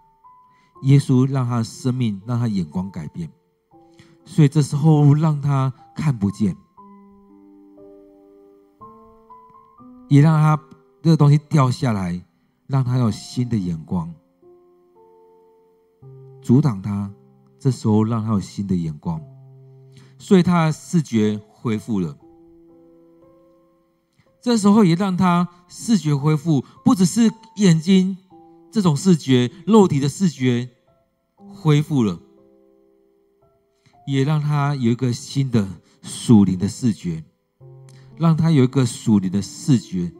[0.83, 3.29] 耶稣让他的生命，让他眼光改变。
[4.25, 6.55] 所以这时候让他看不见，
[10.09, 10.61] 也让他
[11.01, 12.23] 这个东西掉下来，
[12.67, 14.13] 让他有新的眼光，
[16.41, 17.11] 阻挡他。
[17.59, 19.21] 这时候让他有新的眼光，
[20.17, 22.13] 所以他的视觉恢复了。
[24.43, 28.17] 这时候也让他视觉恢复，不只是眼睛
[28.69, 30.69] 这种视觉，肉体的视觉
[31.37, 32.19] 恢复了，
[34.05, 35.65] 也让他有一个新的
[36.01, 37.23] 属灵的视觉，
[38.17, 40.11] 让他有一个属灵的视觉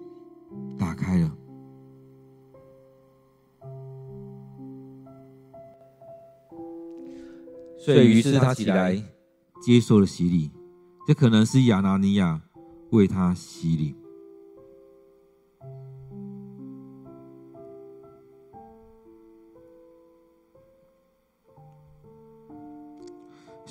[0.80, 1.30] 打开了。
[7.78, 9.03] 所以，于是他起来
[9.61, 10.49] 接受了洗礼，
[11.05, 12.41] 这可能是亚拿尼亚
[12.91, 13.93] 为他洗礼。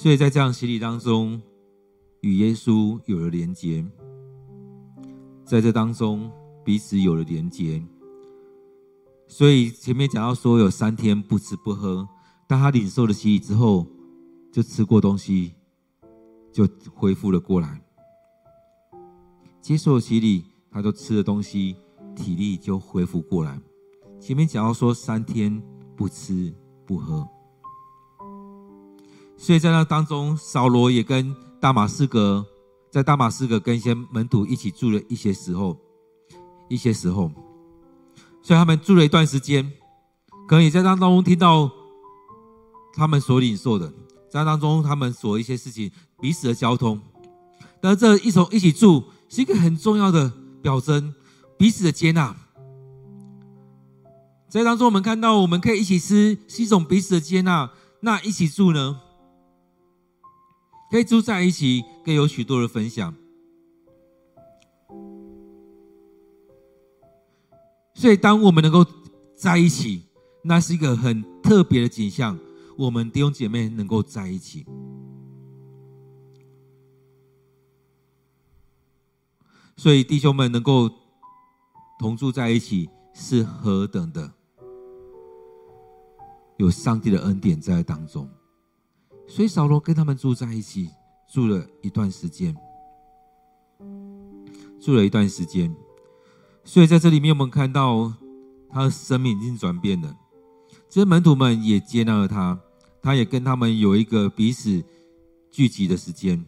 [0.02, 1.40] 所以在这样洗礼当中，
[2.22, 3.86] 与耶稣有了连结，
[5.44, 6.28] 在这当中
[6.64, 7.80] 彼此有了连结。
[9.28, 12.08] 所以前面讲到说有三天不吃不喝，
[12.48, 13.86] 当他领受了洗礼之后，
[14.50, 15.54] 就吃过东西，
[16.50, 17.80] 就恢复了过来。
[19.60, 21.76] 接受了洗礼，他就吃了东西，
[22.16, 23.56] 体力就恢复过来。
[24.18, 25.62] 前面讲到说三天
[25.94, 26.52] 不吃
[26.84, 27.24] 不喝。
[29.42, 32.46] 所以在那当中，扫罗也跟大马士革，
[32.92, 35.76] 在大马士革跟一些门徒一起住了一些时候，
[36.68, 37.28] 一些时候，
[38.40, 39.68] 所以他们住了一段时间，
[40.48, 41.68] 可能也在当中听到
[42.94, 43.92] 他们所领受的，
[44.30, 45.90] 在当中他们所一些事情，
[46.20, 47.00] 彼此的交通。
[47.80, 50.32] 但这一从一起住是一个很重要的
[50.62, 51.12] 表征，
[51.58, 52.36] 彼此的接纳。
[54.48, 57.72] 在当中，我们看到我们可以一起吃，是一种彼此的接纳。
[58.04, 59.00] 那一起住呢？
[60.92, 63.14] 可以住在一起，可以有许多的分享。
[67.94, 68.84] 所以，当我们能够
[69.34, 70.02] 在一起，
[70.44, 72.38] 那是一个很特别的景象。
[72.76, 74.66] 我们弟兄姐妹能够在一起，
[79.78, 80.90] 所以弟兄们能够
[81.98, 84.30] 同住在一起，是何等的。
[86.58, 88.28] 有上帝的恩典在当中，
[89.34, 90.90] 所以扫罗跟他们住在一起，
[91.26, 92.54] 住了一段时间，
[94.78, 95.74] 住了一段时间。
[96.64, 98.12] 所以在这里面，我们看到
[98.68, 100.14] 他的生命已经转变了。
[100.86, 102.60] 这些门徒们也接纳了他，
[103.00, 104.84] 他也跟他们有一个彼此
[105.50, 106.44] 聚集的时间。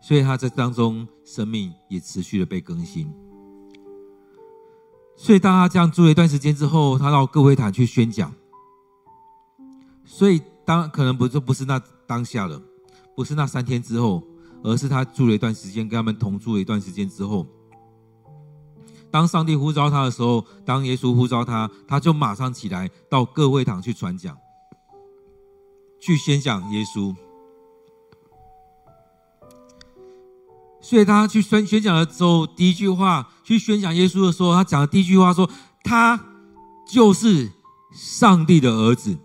[0.00, 3.12] 所以他在当中，生命也持续的被更新。
[5.16, 8.32] 所以，当他这样住了一段时间之后，他到各会堂去宣讲。
[10.06, 12.62] 所以，当可能不就不是那当下了，
[13.14, 14.22] 不是那三天之后，
[14.62, 17.46] 而是他住了一段时间，跟他们同住了一段时间之后，
[19.10, 24.38] 当上帝呼召他的时候，当耶稣呼召他，他就马上起来到各会堂去传讲，
[26.00, 27.14] 去宣讲耶稣。
[30.80, 35.50] 所以他去宣宣讲的时候，第一句话去宣讲耶稣的时候，他讲的第一句话说
[35.82, 36.24] ：“他
[36.88, 37.50] 就是
[37.92, 39.18] 上帝的儿子。”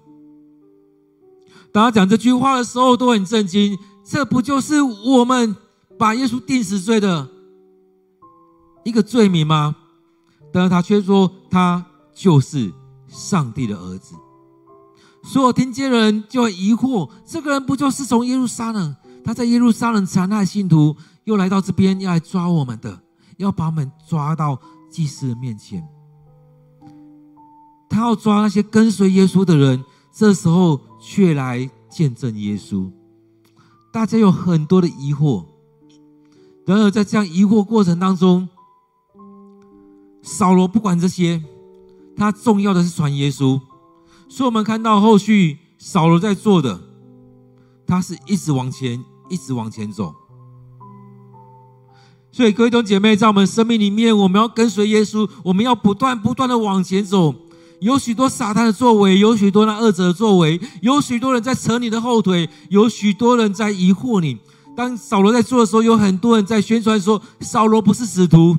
[1.74, 3.78] 大家讲这句话的时候，都很震惊。
[4.04, 5.56] 这不就是我们
[5.98, 7.30] 把耶稣钉死罪的
[8.84, 9.76] 一个罪名吗？
[10.52, 12.74] 但是他却说他就是
[13.08, 14.16] 上帝的儿子。
[15.24, 18.96] 所有听见人就会疑惑：这个人不就是从耶路撒冷？
[19.24, 20.96] 他在耶路撒冷残害信徒？
[21.26, 23.00] 又来到这边要来抓我们的，
[23.38, 24.60] 要把我们抓到
[24.90, 25.88] 祭司的面前。
[27.88, 32.90] 他要抓那些跟随耶稣的人，这时候却来见证耶稣。
[33.92, 35.44] 大家有很多的疑惑，
[36.66, 38.48] 然而在这样疑惑过程当中，
[40.22, 41.44] 扫罗不管这些，
[42.16, 43.60] 他重要的是传耶稣。
[44.30, 46.80] 所以我们看到后续扫罗在做的，
[47.86, 50.16] 他是一直往前，一直往前走。
[52.32, 57.36] 所以，各位弟兄姐妹，在我们生命里面，我们要跟随耶稣，我们要不断不断的往前走。
[57.82, 64.38] 有许多撒旦的作为，有许多那恶者的作为，有许多人在扯你的后腿，有许多人在疑惑你。
[64.78, 68.56] 当扫罗在做的时候，有很多人在宣传说扫罗不是使徒，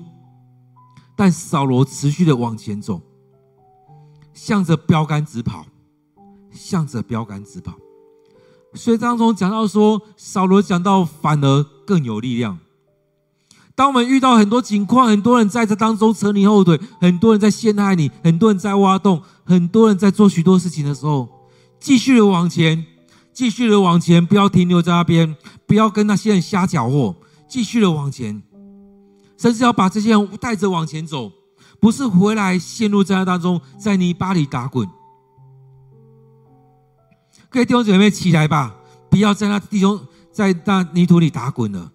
[1.17, 3.01] 但扫罗持续的往前走，
[4.35, 5.67] 向着标杆直跑，
[6.51, 7.75] 向着标杆直跑。
[8.75, 12.59] 所以当中讲到说，扫罗讲到反而更有力量。
[13.75, 21.29] 当我们遇到很多情况，很多人在这当中扯你后腿，很多人在陷害你，很多人在挖洞，很多人在做许多事情的时候，
[21.81, 22.85] 继续的往前，
[23.33, 25.35] 继续的往前，不要停留在那边，
[25.67, 27.17] 不要跟那些人瞎搅和，
[27.49, 28.43] 继续的往前，
[29.39, 31.33] 甚至要把这些人带着往前走，
[31.81, 34.87] 不是回来陷入在那当中，在泥巴里打滚。
[37.49, 38.75] 各位弟兄姐妹起来吧，
[39.11, 39.99] 不要在那弟兄
[40.31, 41.91] 在那泥土里打滚了。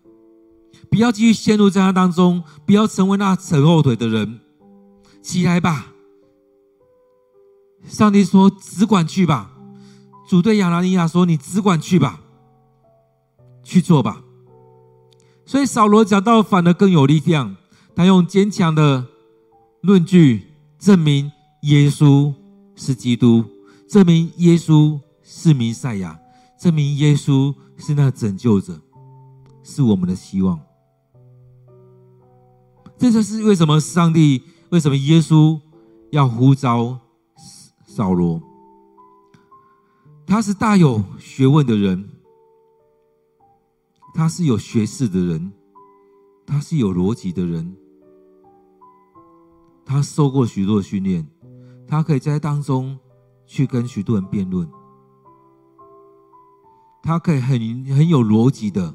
[0.90, 4.40] 不要继续陷入在那当中，不要成为那扯后腿的人。
[5.22, 5.94] 起来吧！
[7.88, 9.52] 上帝说：“只管去吧。”
[10.28, 12.22] 主对亚拿尼亚说：“你只管去吧，
[13.64, 14.24] 去做吧。”
[15.46, 17.56] 所以扫罗讲道反而更有力量，
[17.96, 19.06] 他用坚强的
[19.82, 21.32] 论据证明
[21.64, 22.34] 耶稣
[22.76, 23.46] 是基督，
[23.88, 26.20] 证明耶稣是弥赛亚，
[26.60, 28.82] 证明耶稣是那拯救者，
[29.64, 30.60] 是我们的希望。
[32.98, 35.60] 这就是为什么上帝，为什么耶稣
[36.12, 37.00] 要呼召
[37.86, 38.42] 扫罗？
[40.26, 42.10] 他是大有学问的人，
[44.14, 45.54] 他是有学识的人，
[46.46, 47.78] 他是有逻辑的人，
[49.86, 51.26] 他受过许多训练，
[51.88, 52.98] 他可以在当中
[53.46, 54.68] 去跟许多人辩论，
[57.04, 58.94] 他可以很很有逻辑的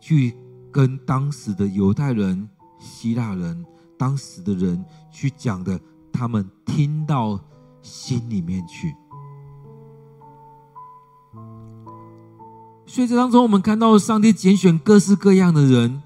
[0.00, 0.34] 去
[0.70, 2.48] 跟当时的犹太人。
[2.82, 3.64] 希腊人
[3.96, 5.80] 当时的人去讲的，
[6.12, 7.38] 他们听到
[7.80, 8.94] 心里面去。
[12.84, 16.02] 所以这当中，我们看到上帝拣选各式各样的人，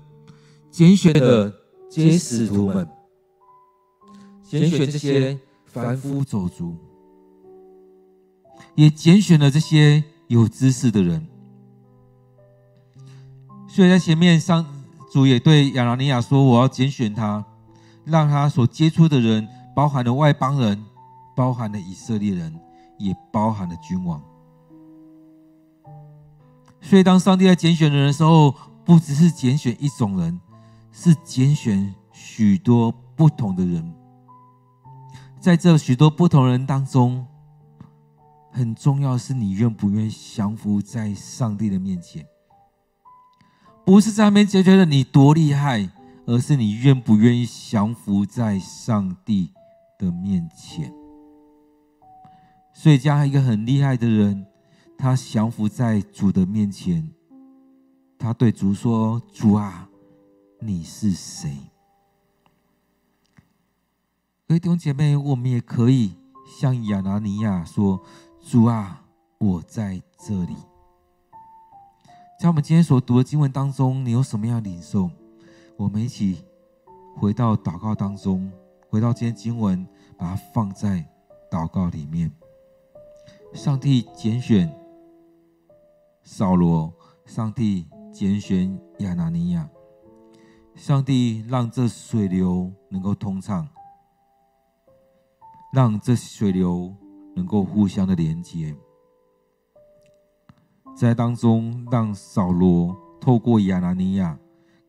[0.71, 1.53] 拣选的
[1.91, 2.89] 皆使徒们，
[4.43, 6.77] 拣选这些凡夫走卒，
[8.77, 11.27] 也拣选了这些有知识的人。
[13.67, 14.65] 所以在前面上，
[15.17, 17.43] 主也对亚拿尼亚说：“我要拣选他，
[18.05, 20.85] 让他所接触的人，包含了外邦人，
[21.35, 22.55] 包含了以色列人，
[22.99, 24.23] 也包含了君王。”
[26.83, 28.55] 所以，当上帝在拣选人的时候，
[28.85, 30.39] 不只是拣选一种人，
[30.93, 33.91] 是拣选许多不同的人。
[35.41, 37.27] 在这许多不同人当中，
[38.53, 42.23] 很重要是你愿不愿意降服在上帝的面前。
[43.87, 45.89] 不是在那边觉得你多厉害，
[46.27, 49.53] 而是你愿不愿意降服在上帝
[49.97, 50.93] 的面前。
[52.75, 54.45] 所以，这样一个很厉害的人，
[54.99, 57.09] 他降服在主的面前，
[58.19, 59.89] 他对主说：“主啊，
[60.59, 61.57] 你是谁？”
[64.49, 66.17] 各位弟兄姐妹，我们也可以
[66.61, 68.03] 向亚拿尼亚说
[68.43, 69.05] ：“主啊，
[69.39, 70.57] 我在这里。”
[72.39, 75.11] 在我们今天所读的经文当中，你有什么样的领受？
[75.75, 76.45] 我们一起
[77.17, 78.53] 回到祷告当中，
[78.91, 79.87] 回到今天经文，
[80.19, 81.03] 把它放在
[81.51, 82.31] 祷告里面。
[83.55, 84.71] 上帝拣选
[86.23, 86.93] 扫罗，
[87.25, 89.67] 上帝拣选亚拿尼亚，
[90.75, 93.67] 上帝让这水流能够通畅，
[95.73, 96.95] 让这水流
[97.35, 98.77] 能够互相的连接。
[100.97, 104.39] 在当中，让扫罗透过亚拿尼亚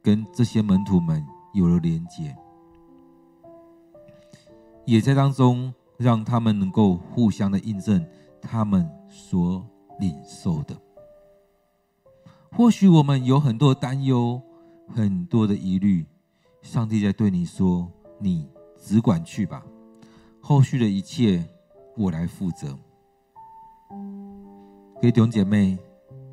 [0.01, 1.22] 跟这些门徒们
[1.53, 2.34] 有了连结，
[4.86, 8.05] 也在当中让他们能够互相的印证
[8.41, 9.62] 他们所
[9.99, 10.74] 领受的。
[12.53, 14.41] 或许我们有很多担忧，
[14.88, 16.05] 很多的疑虑，
[16.62, 18.47] 上帝在对你说：“你
[18.78, 19.62] 只管去吧，
[20.39, 21.45] 后续的一切
[21.97, 22.80] 我来负责。”
[24.95, 25.78] 各位弟兄姐妹。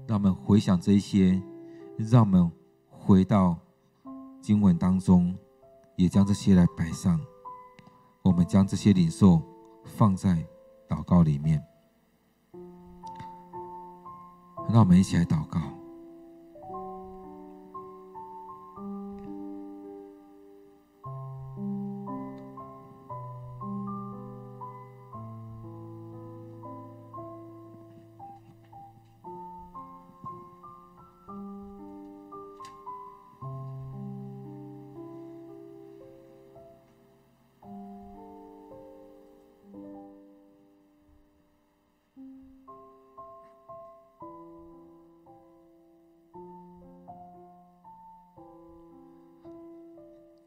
[0.07, 1.43] 让我们回想这一些，
[1.97, 2.51] 让我们
[2.91, 3.57] 回到
[4.41, 5.35] 经文当中，
[5.97, 7.19] 也将这些来摆上。
[8.23, 9.41] 我们将这些领受
[9.85, 10.47] 放在
[10.89, 11.63] 祷告里面。
[14.69, 15.61] 让我们一起来祷告。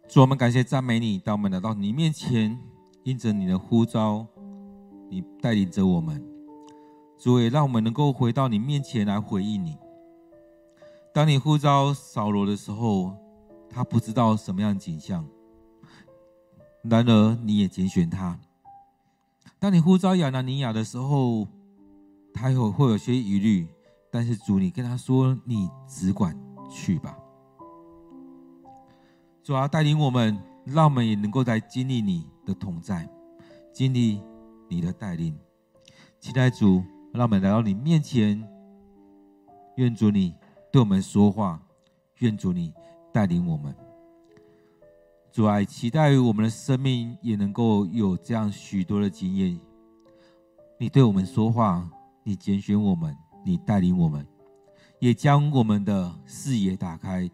[0.07, 2.57] 主，我们感谢赞美你，当我们来到你面前，
[3.03, 4.25] 应着你的呼召，
[5.09, 6.23] 你带领着我们。
[7.19, 9.75] 主也让我们能够回到你面前来回应你。
[11.13, 13.13] 当你呼召扫罗的时候，
[13.69, 15.27] 他不知道什么样的景象，
[16.83, 18.39] 然而你也拣选他。
[19.59, 21.45] 当你呼召亚拿尼亚的时候，
[22.33, 23.67] 他有会有些疑虑，
[24.09, 26.33] 但是主，你跟他说：“你只管
[26.69, 27.17] 去吧。”
[29.47, 33.09] 主啊，带领我们，让我们也能够来经历你的同在，
[33.71, 34.21] 经历
[34.67, 35.33] 你的带领。
[36.19, 36.83] 期待主，
[37.13, 38.45] 让我们来到你面前，
[39.77, 40.35] 愿主你
[40.69, 41.61] 对我们说话，
[42.17, 42.73] 愿主你
[43.13, 43.73] 带领我们。
[45.31, 49.57] 主啊，期待我们的生命也能够有这样许多的经验。
[50.77, 51.89] 你对我们说话，
[52.21, 54.27] 你拣选我们，你带领我们，
[54.99, 57.31] 也将我们的视野打开。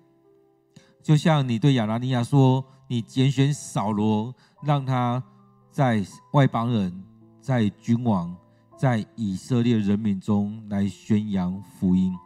[1.04, 4.34] 就像你对亚拿尼亚说：“你拣选扫罗，
[4.64, 5.22] 让他
[5.70, 6.02] 在
[6.32, 7.04] 外邦人、
[7.42, 8.34] 在君王、
[8.78, 12.18] 在以色列人民中来宣扬福音。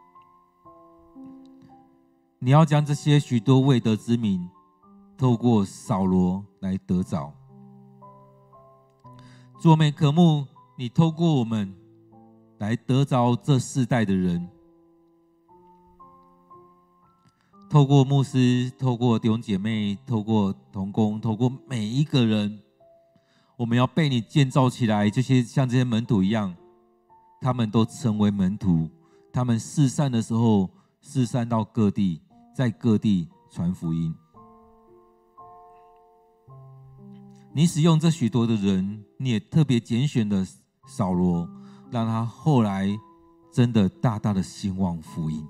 [2.38, 4.48] 你要将这些许多未得之民，
[5.18, 7.34] 透过扫罗来得着。
[9.60, 10.46] 做美可慕
[10.78, 11.74] 你透过我们
[12.60, 14.48] 来得着这世代的人。”
[17.70, 22.62] 透过牧师，透过弟兄姐妹，透过同工，透过每一个人，
[23.58, 26.56] 我们要被你建造起来，这些像这些门徒一样，
[27.42, 28.90] 他们都成为门徒。
[29.34, 30.70] 他们四散的时候，
[31.02, 32.22] 四散到各地，
[32.56, 34.16] 在各地传福音。
[37.54, 40.48] 你使用这许多的人，你也特别拣选的
[40.88, 41.48] 扫罗，
[41.92, 42.88] 让他后来
[43.52, 45.46] 真的大大的兴旺福音。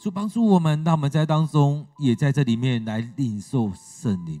[0.00, 4.40] 主帮助我们，让我们在当中也在这里面来领受圣灵，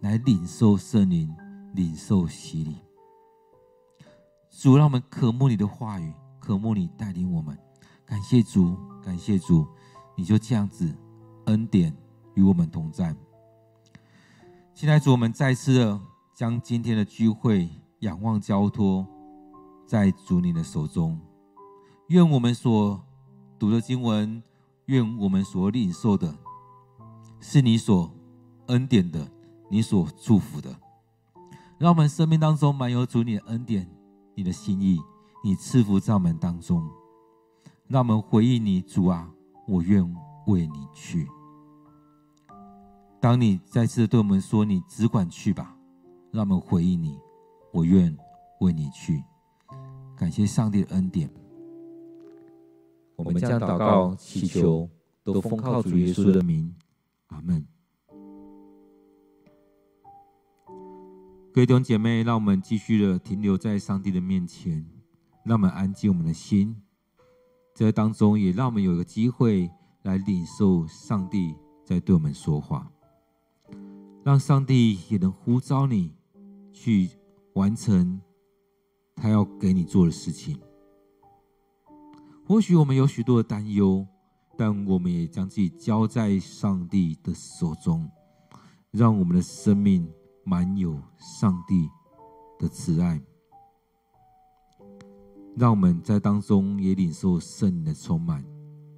[0.00, 1.30] 来领受圣灵，
[1.74, 2.76] 领受洗礼。
[4.50, 7.56] 主，让我们渴慕你的话语，渴慕你带领我们。
[8.06, 9.66] 感谢主，感谢主，
[10.16, 10.90] 你就这样子
[11.44, 11.94] 恩典
[12.32, 13.14] 与我们同在。
[14.72, 16.00] 现在主，我们再次的
[16.34, 19.06] 将今天的聚会仰望交托
[19.86, 21.20] 在主你的手中。
[22.08, 23.04] 愿我们所
[23.58, 24.42] 读的经文，
[24.86, 26.34] 愿我们所领受的，
[27.40, 28.10] 是你所
[28.66, 29.30] 恩典的，
[29.70, 30.74] 你所祝福的。
[31.78, 33.88] 让我们生命当中满有主你的恩典，
[34.34, 35.00] 你的心意，
[35.44, 36.88] 你赐福在我们当中。
[37.88, 39.30] 让我们回应你，主啊，
[39.68, 40.02] 我愿
[40.46, 41.28] 为你去。
[43.20, 45.76] 当你再次对我们说：“你只管去吧。”
[46.32, 47.18] 让我们回应你，
[47.72, 48.16] 我愿
[48.60, 49.22] 为你去。
[50.16, 51.30] 感谢上帝的恩典。
[53.16, 54.88] 我们将祷告祈求，
[55.24, 56.74] 都奉靠主耶稣的名，
[57.28, 57.66] 阿门。
[61.52, 64.86] 各位弟兄姐妹，让我们继续的停留在上帝的面前，
[65.44, 66.76] 让我们安静我们的心，
[67.74, 69.70] 在当中也让我们有一个机会
[70.02, 72.92] 来领受上帝在对我们说话，
[74.22, 76.12] 让上帝也能呼召你
[76.74, 77.08] 去
[77.54, 78.20] 完成
[79.14, 80.60] 他要给你做的事情。
[82.46, 84.06] 或许我们有许多的担忧，
[84.56, 88.08] 但我们也将自己交在上帝的手中，
[88.92, 90.08] 让我们的生命
[90.44, 91.88] 满有上帝
[92.56, 93.20] 的慈爱。
[95.56, 98.44] 让我们在当中也领受圣灵的充满，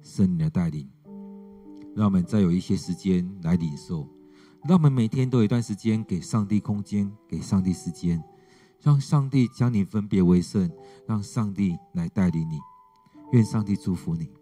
[0.03, 0.87] 圣灵的带领。
[1.95, 4.07] 让我们再有一些时间来领受，
[4.67, 8.23] 让我们每天都有一段时间给上帝空间，给上帝时间，
[8.79, 10.69] 让上帝将你分别为圣，
[11.07, 12.59] 让上帝来带领你。
[13.31, 14.38] 愿上帝祝福你。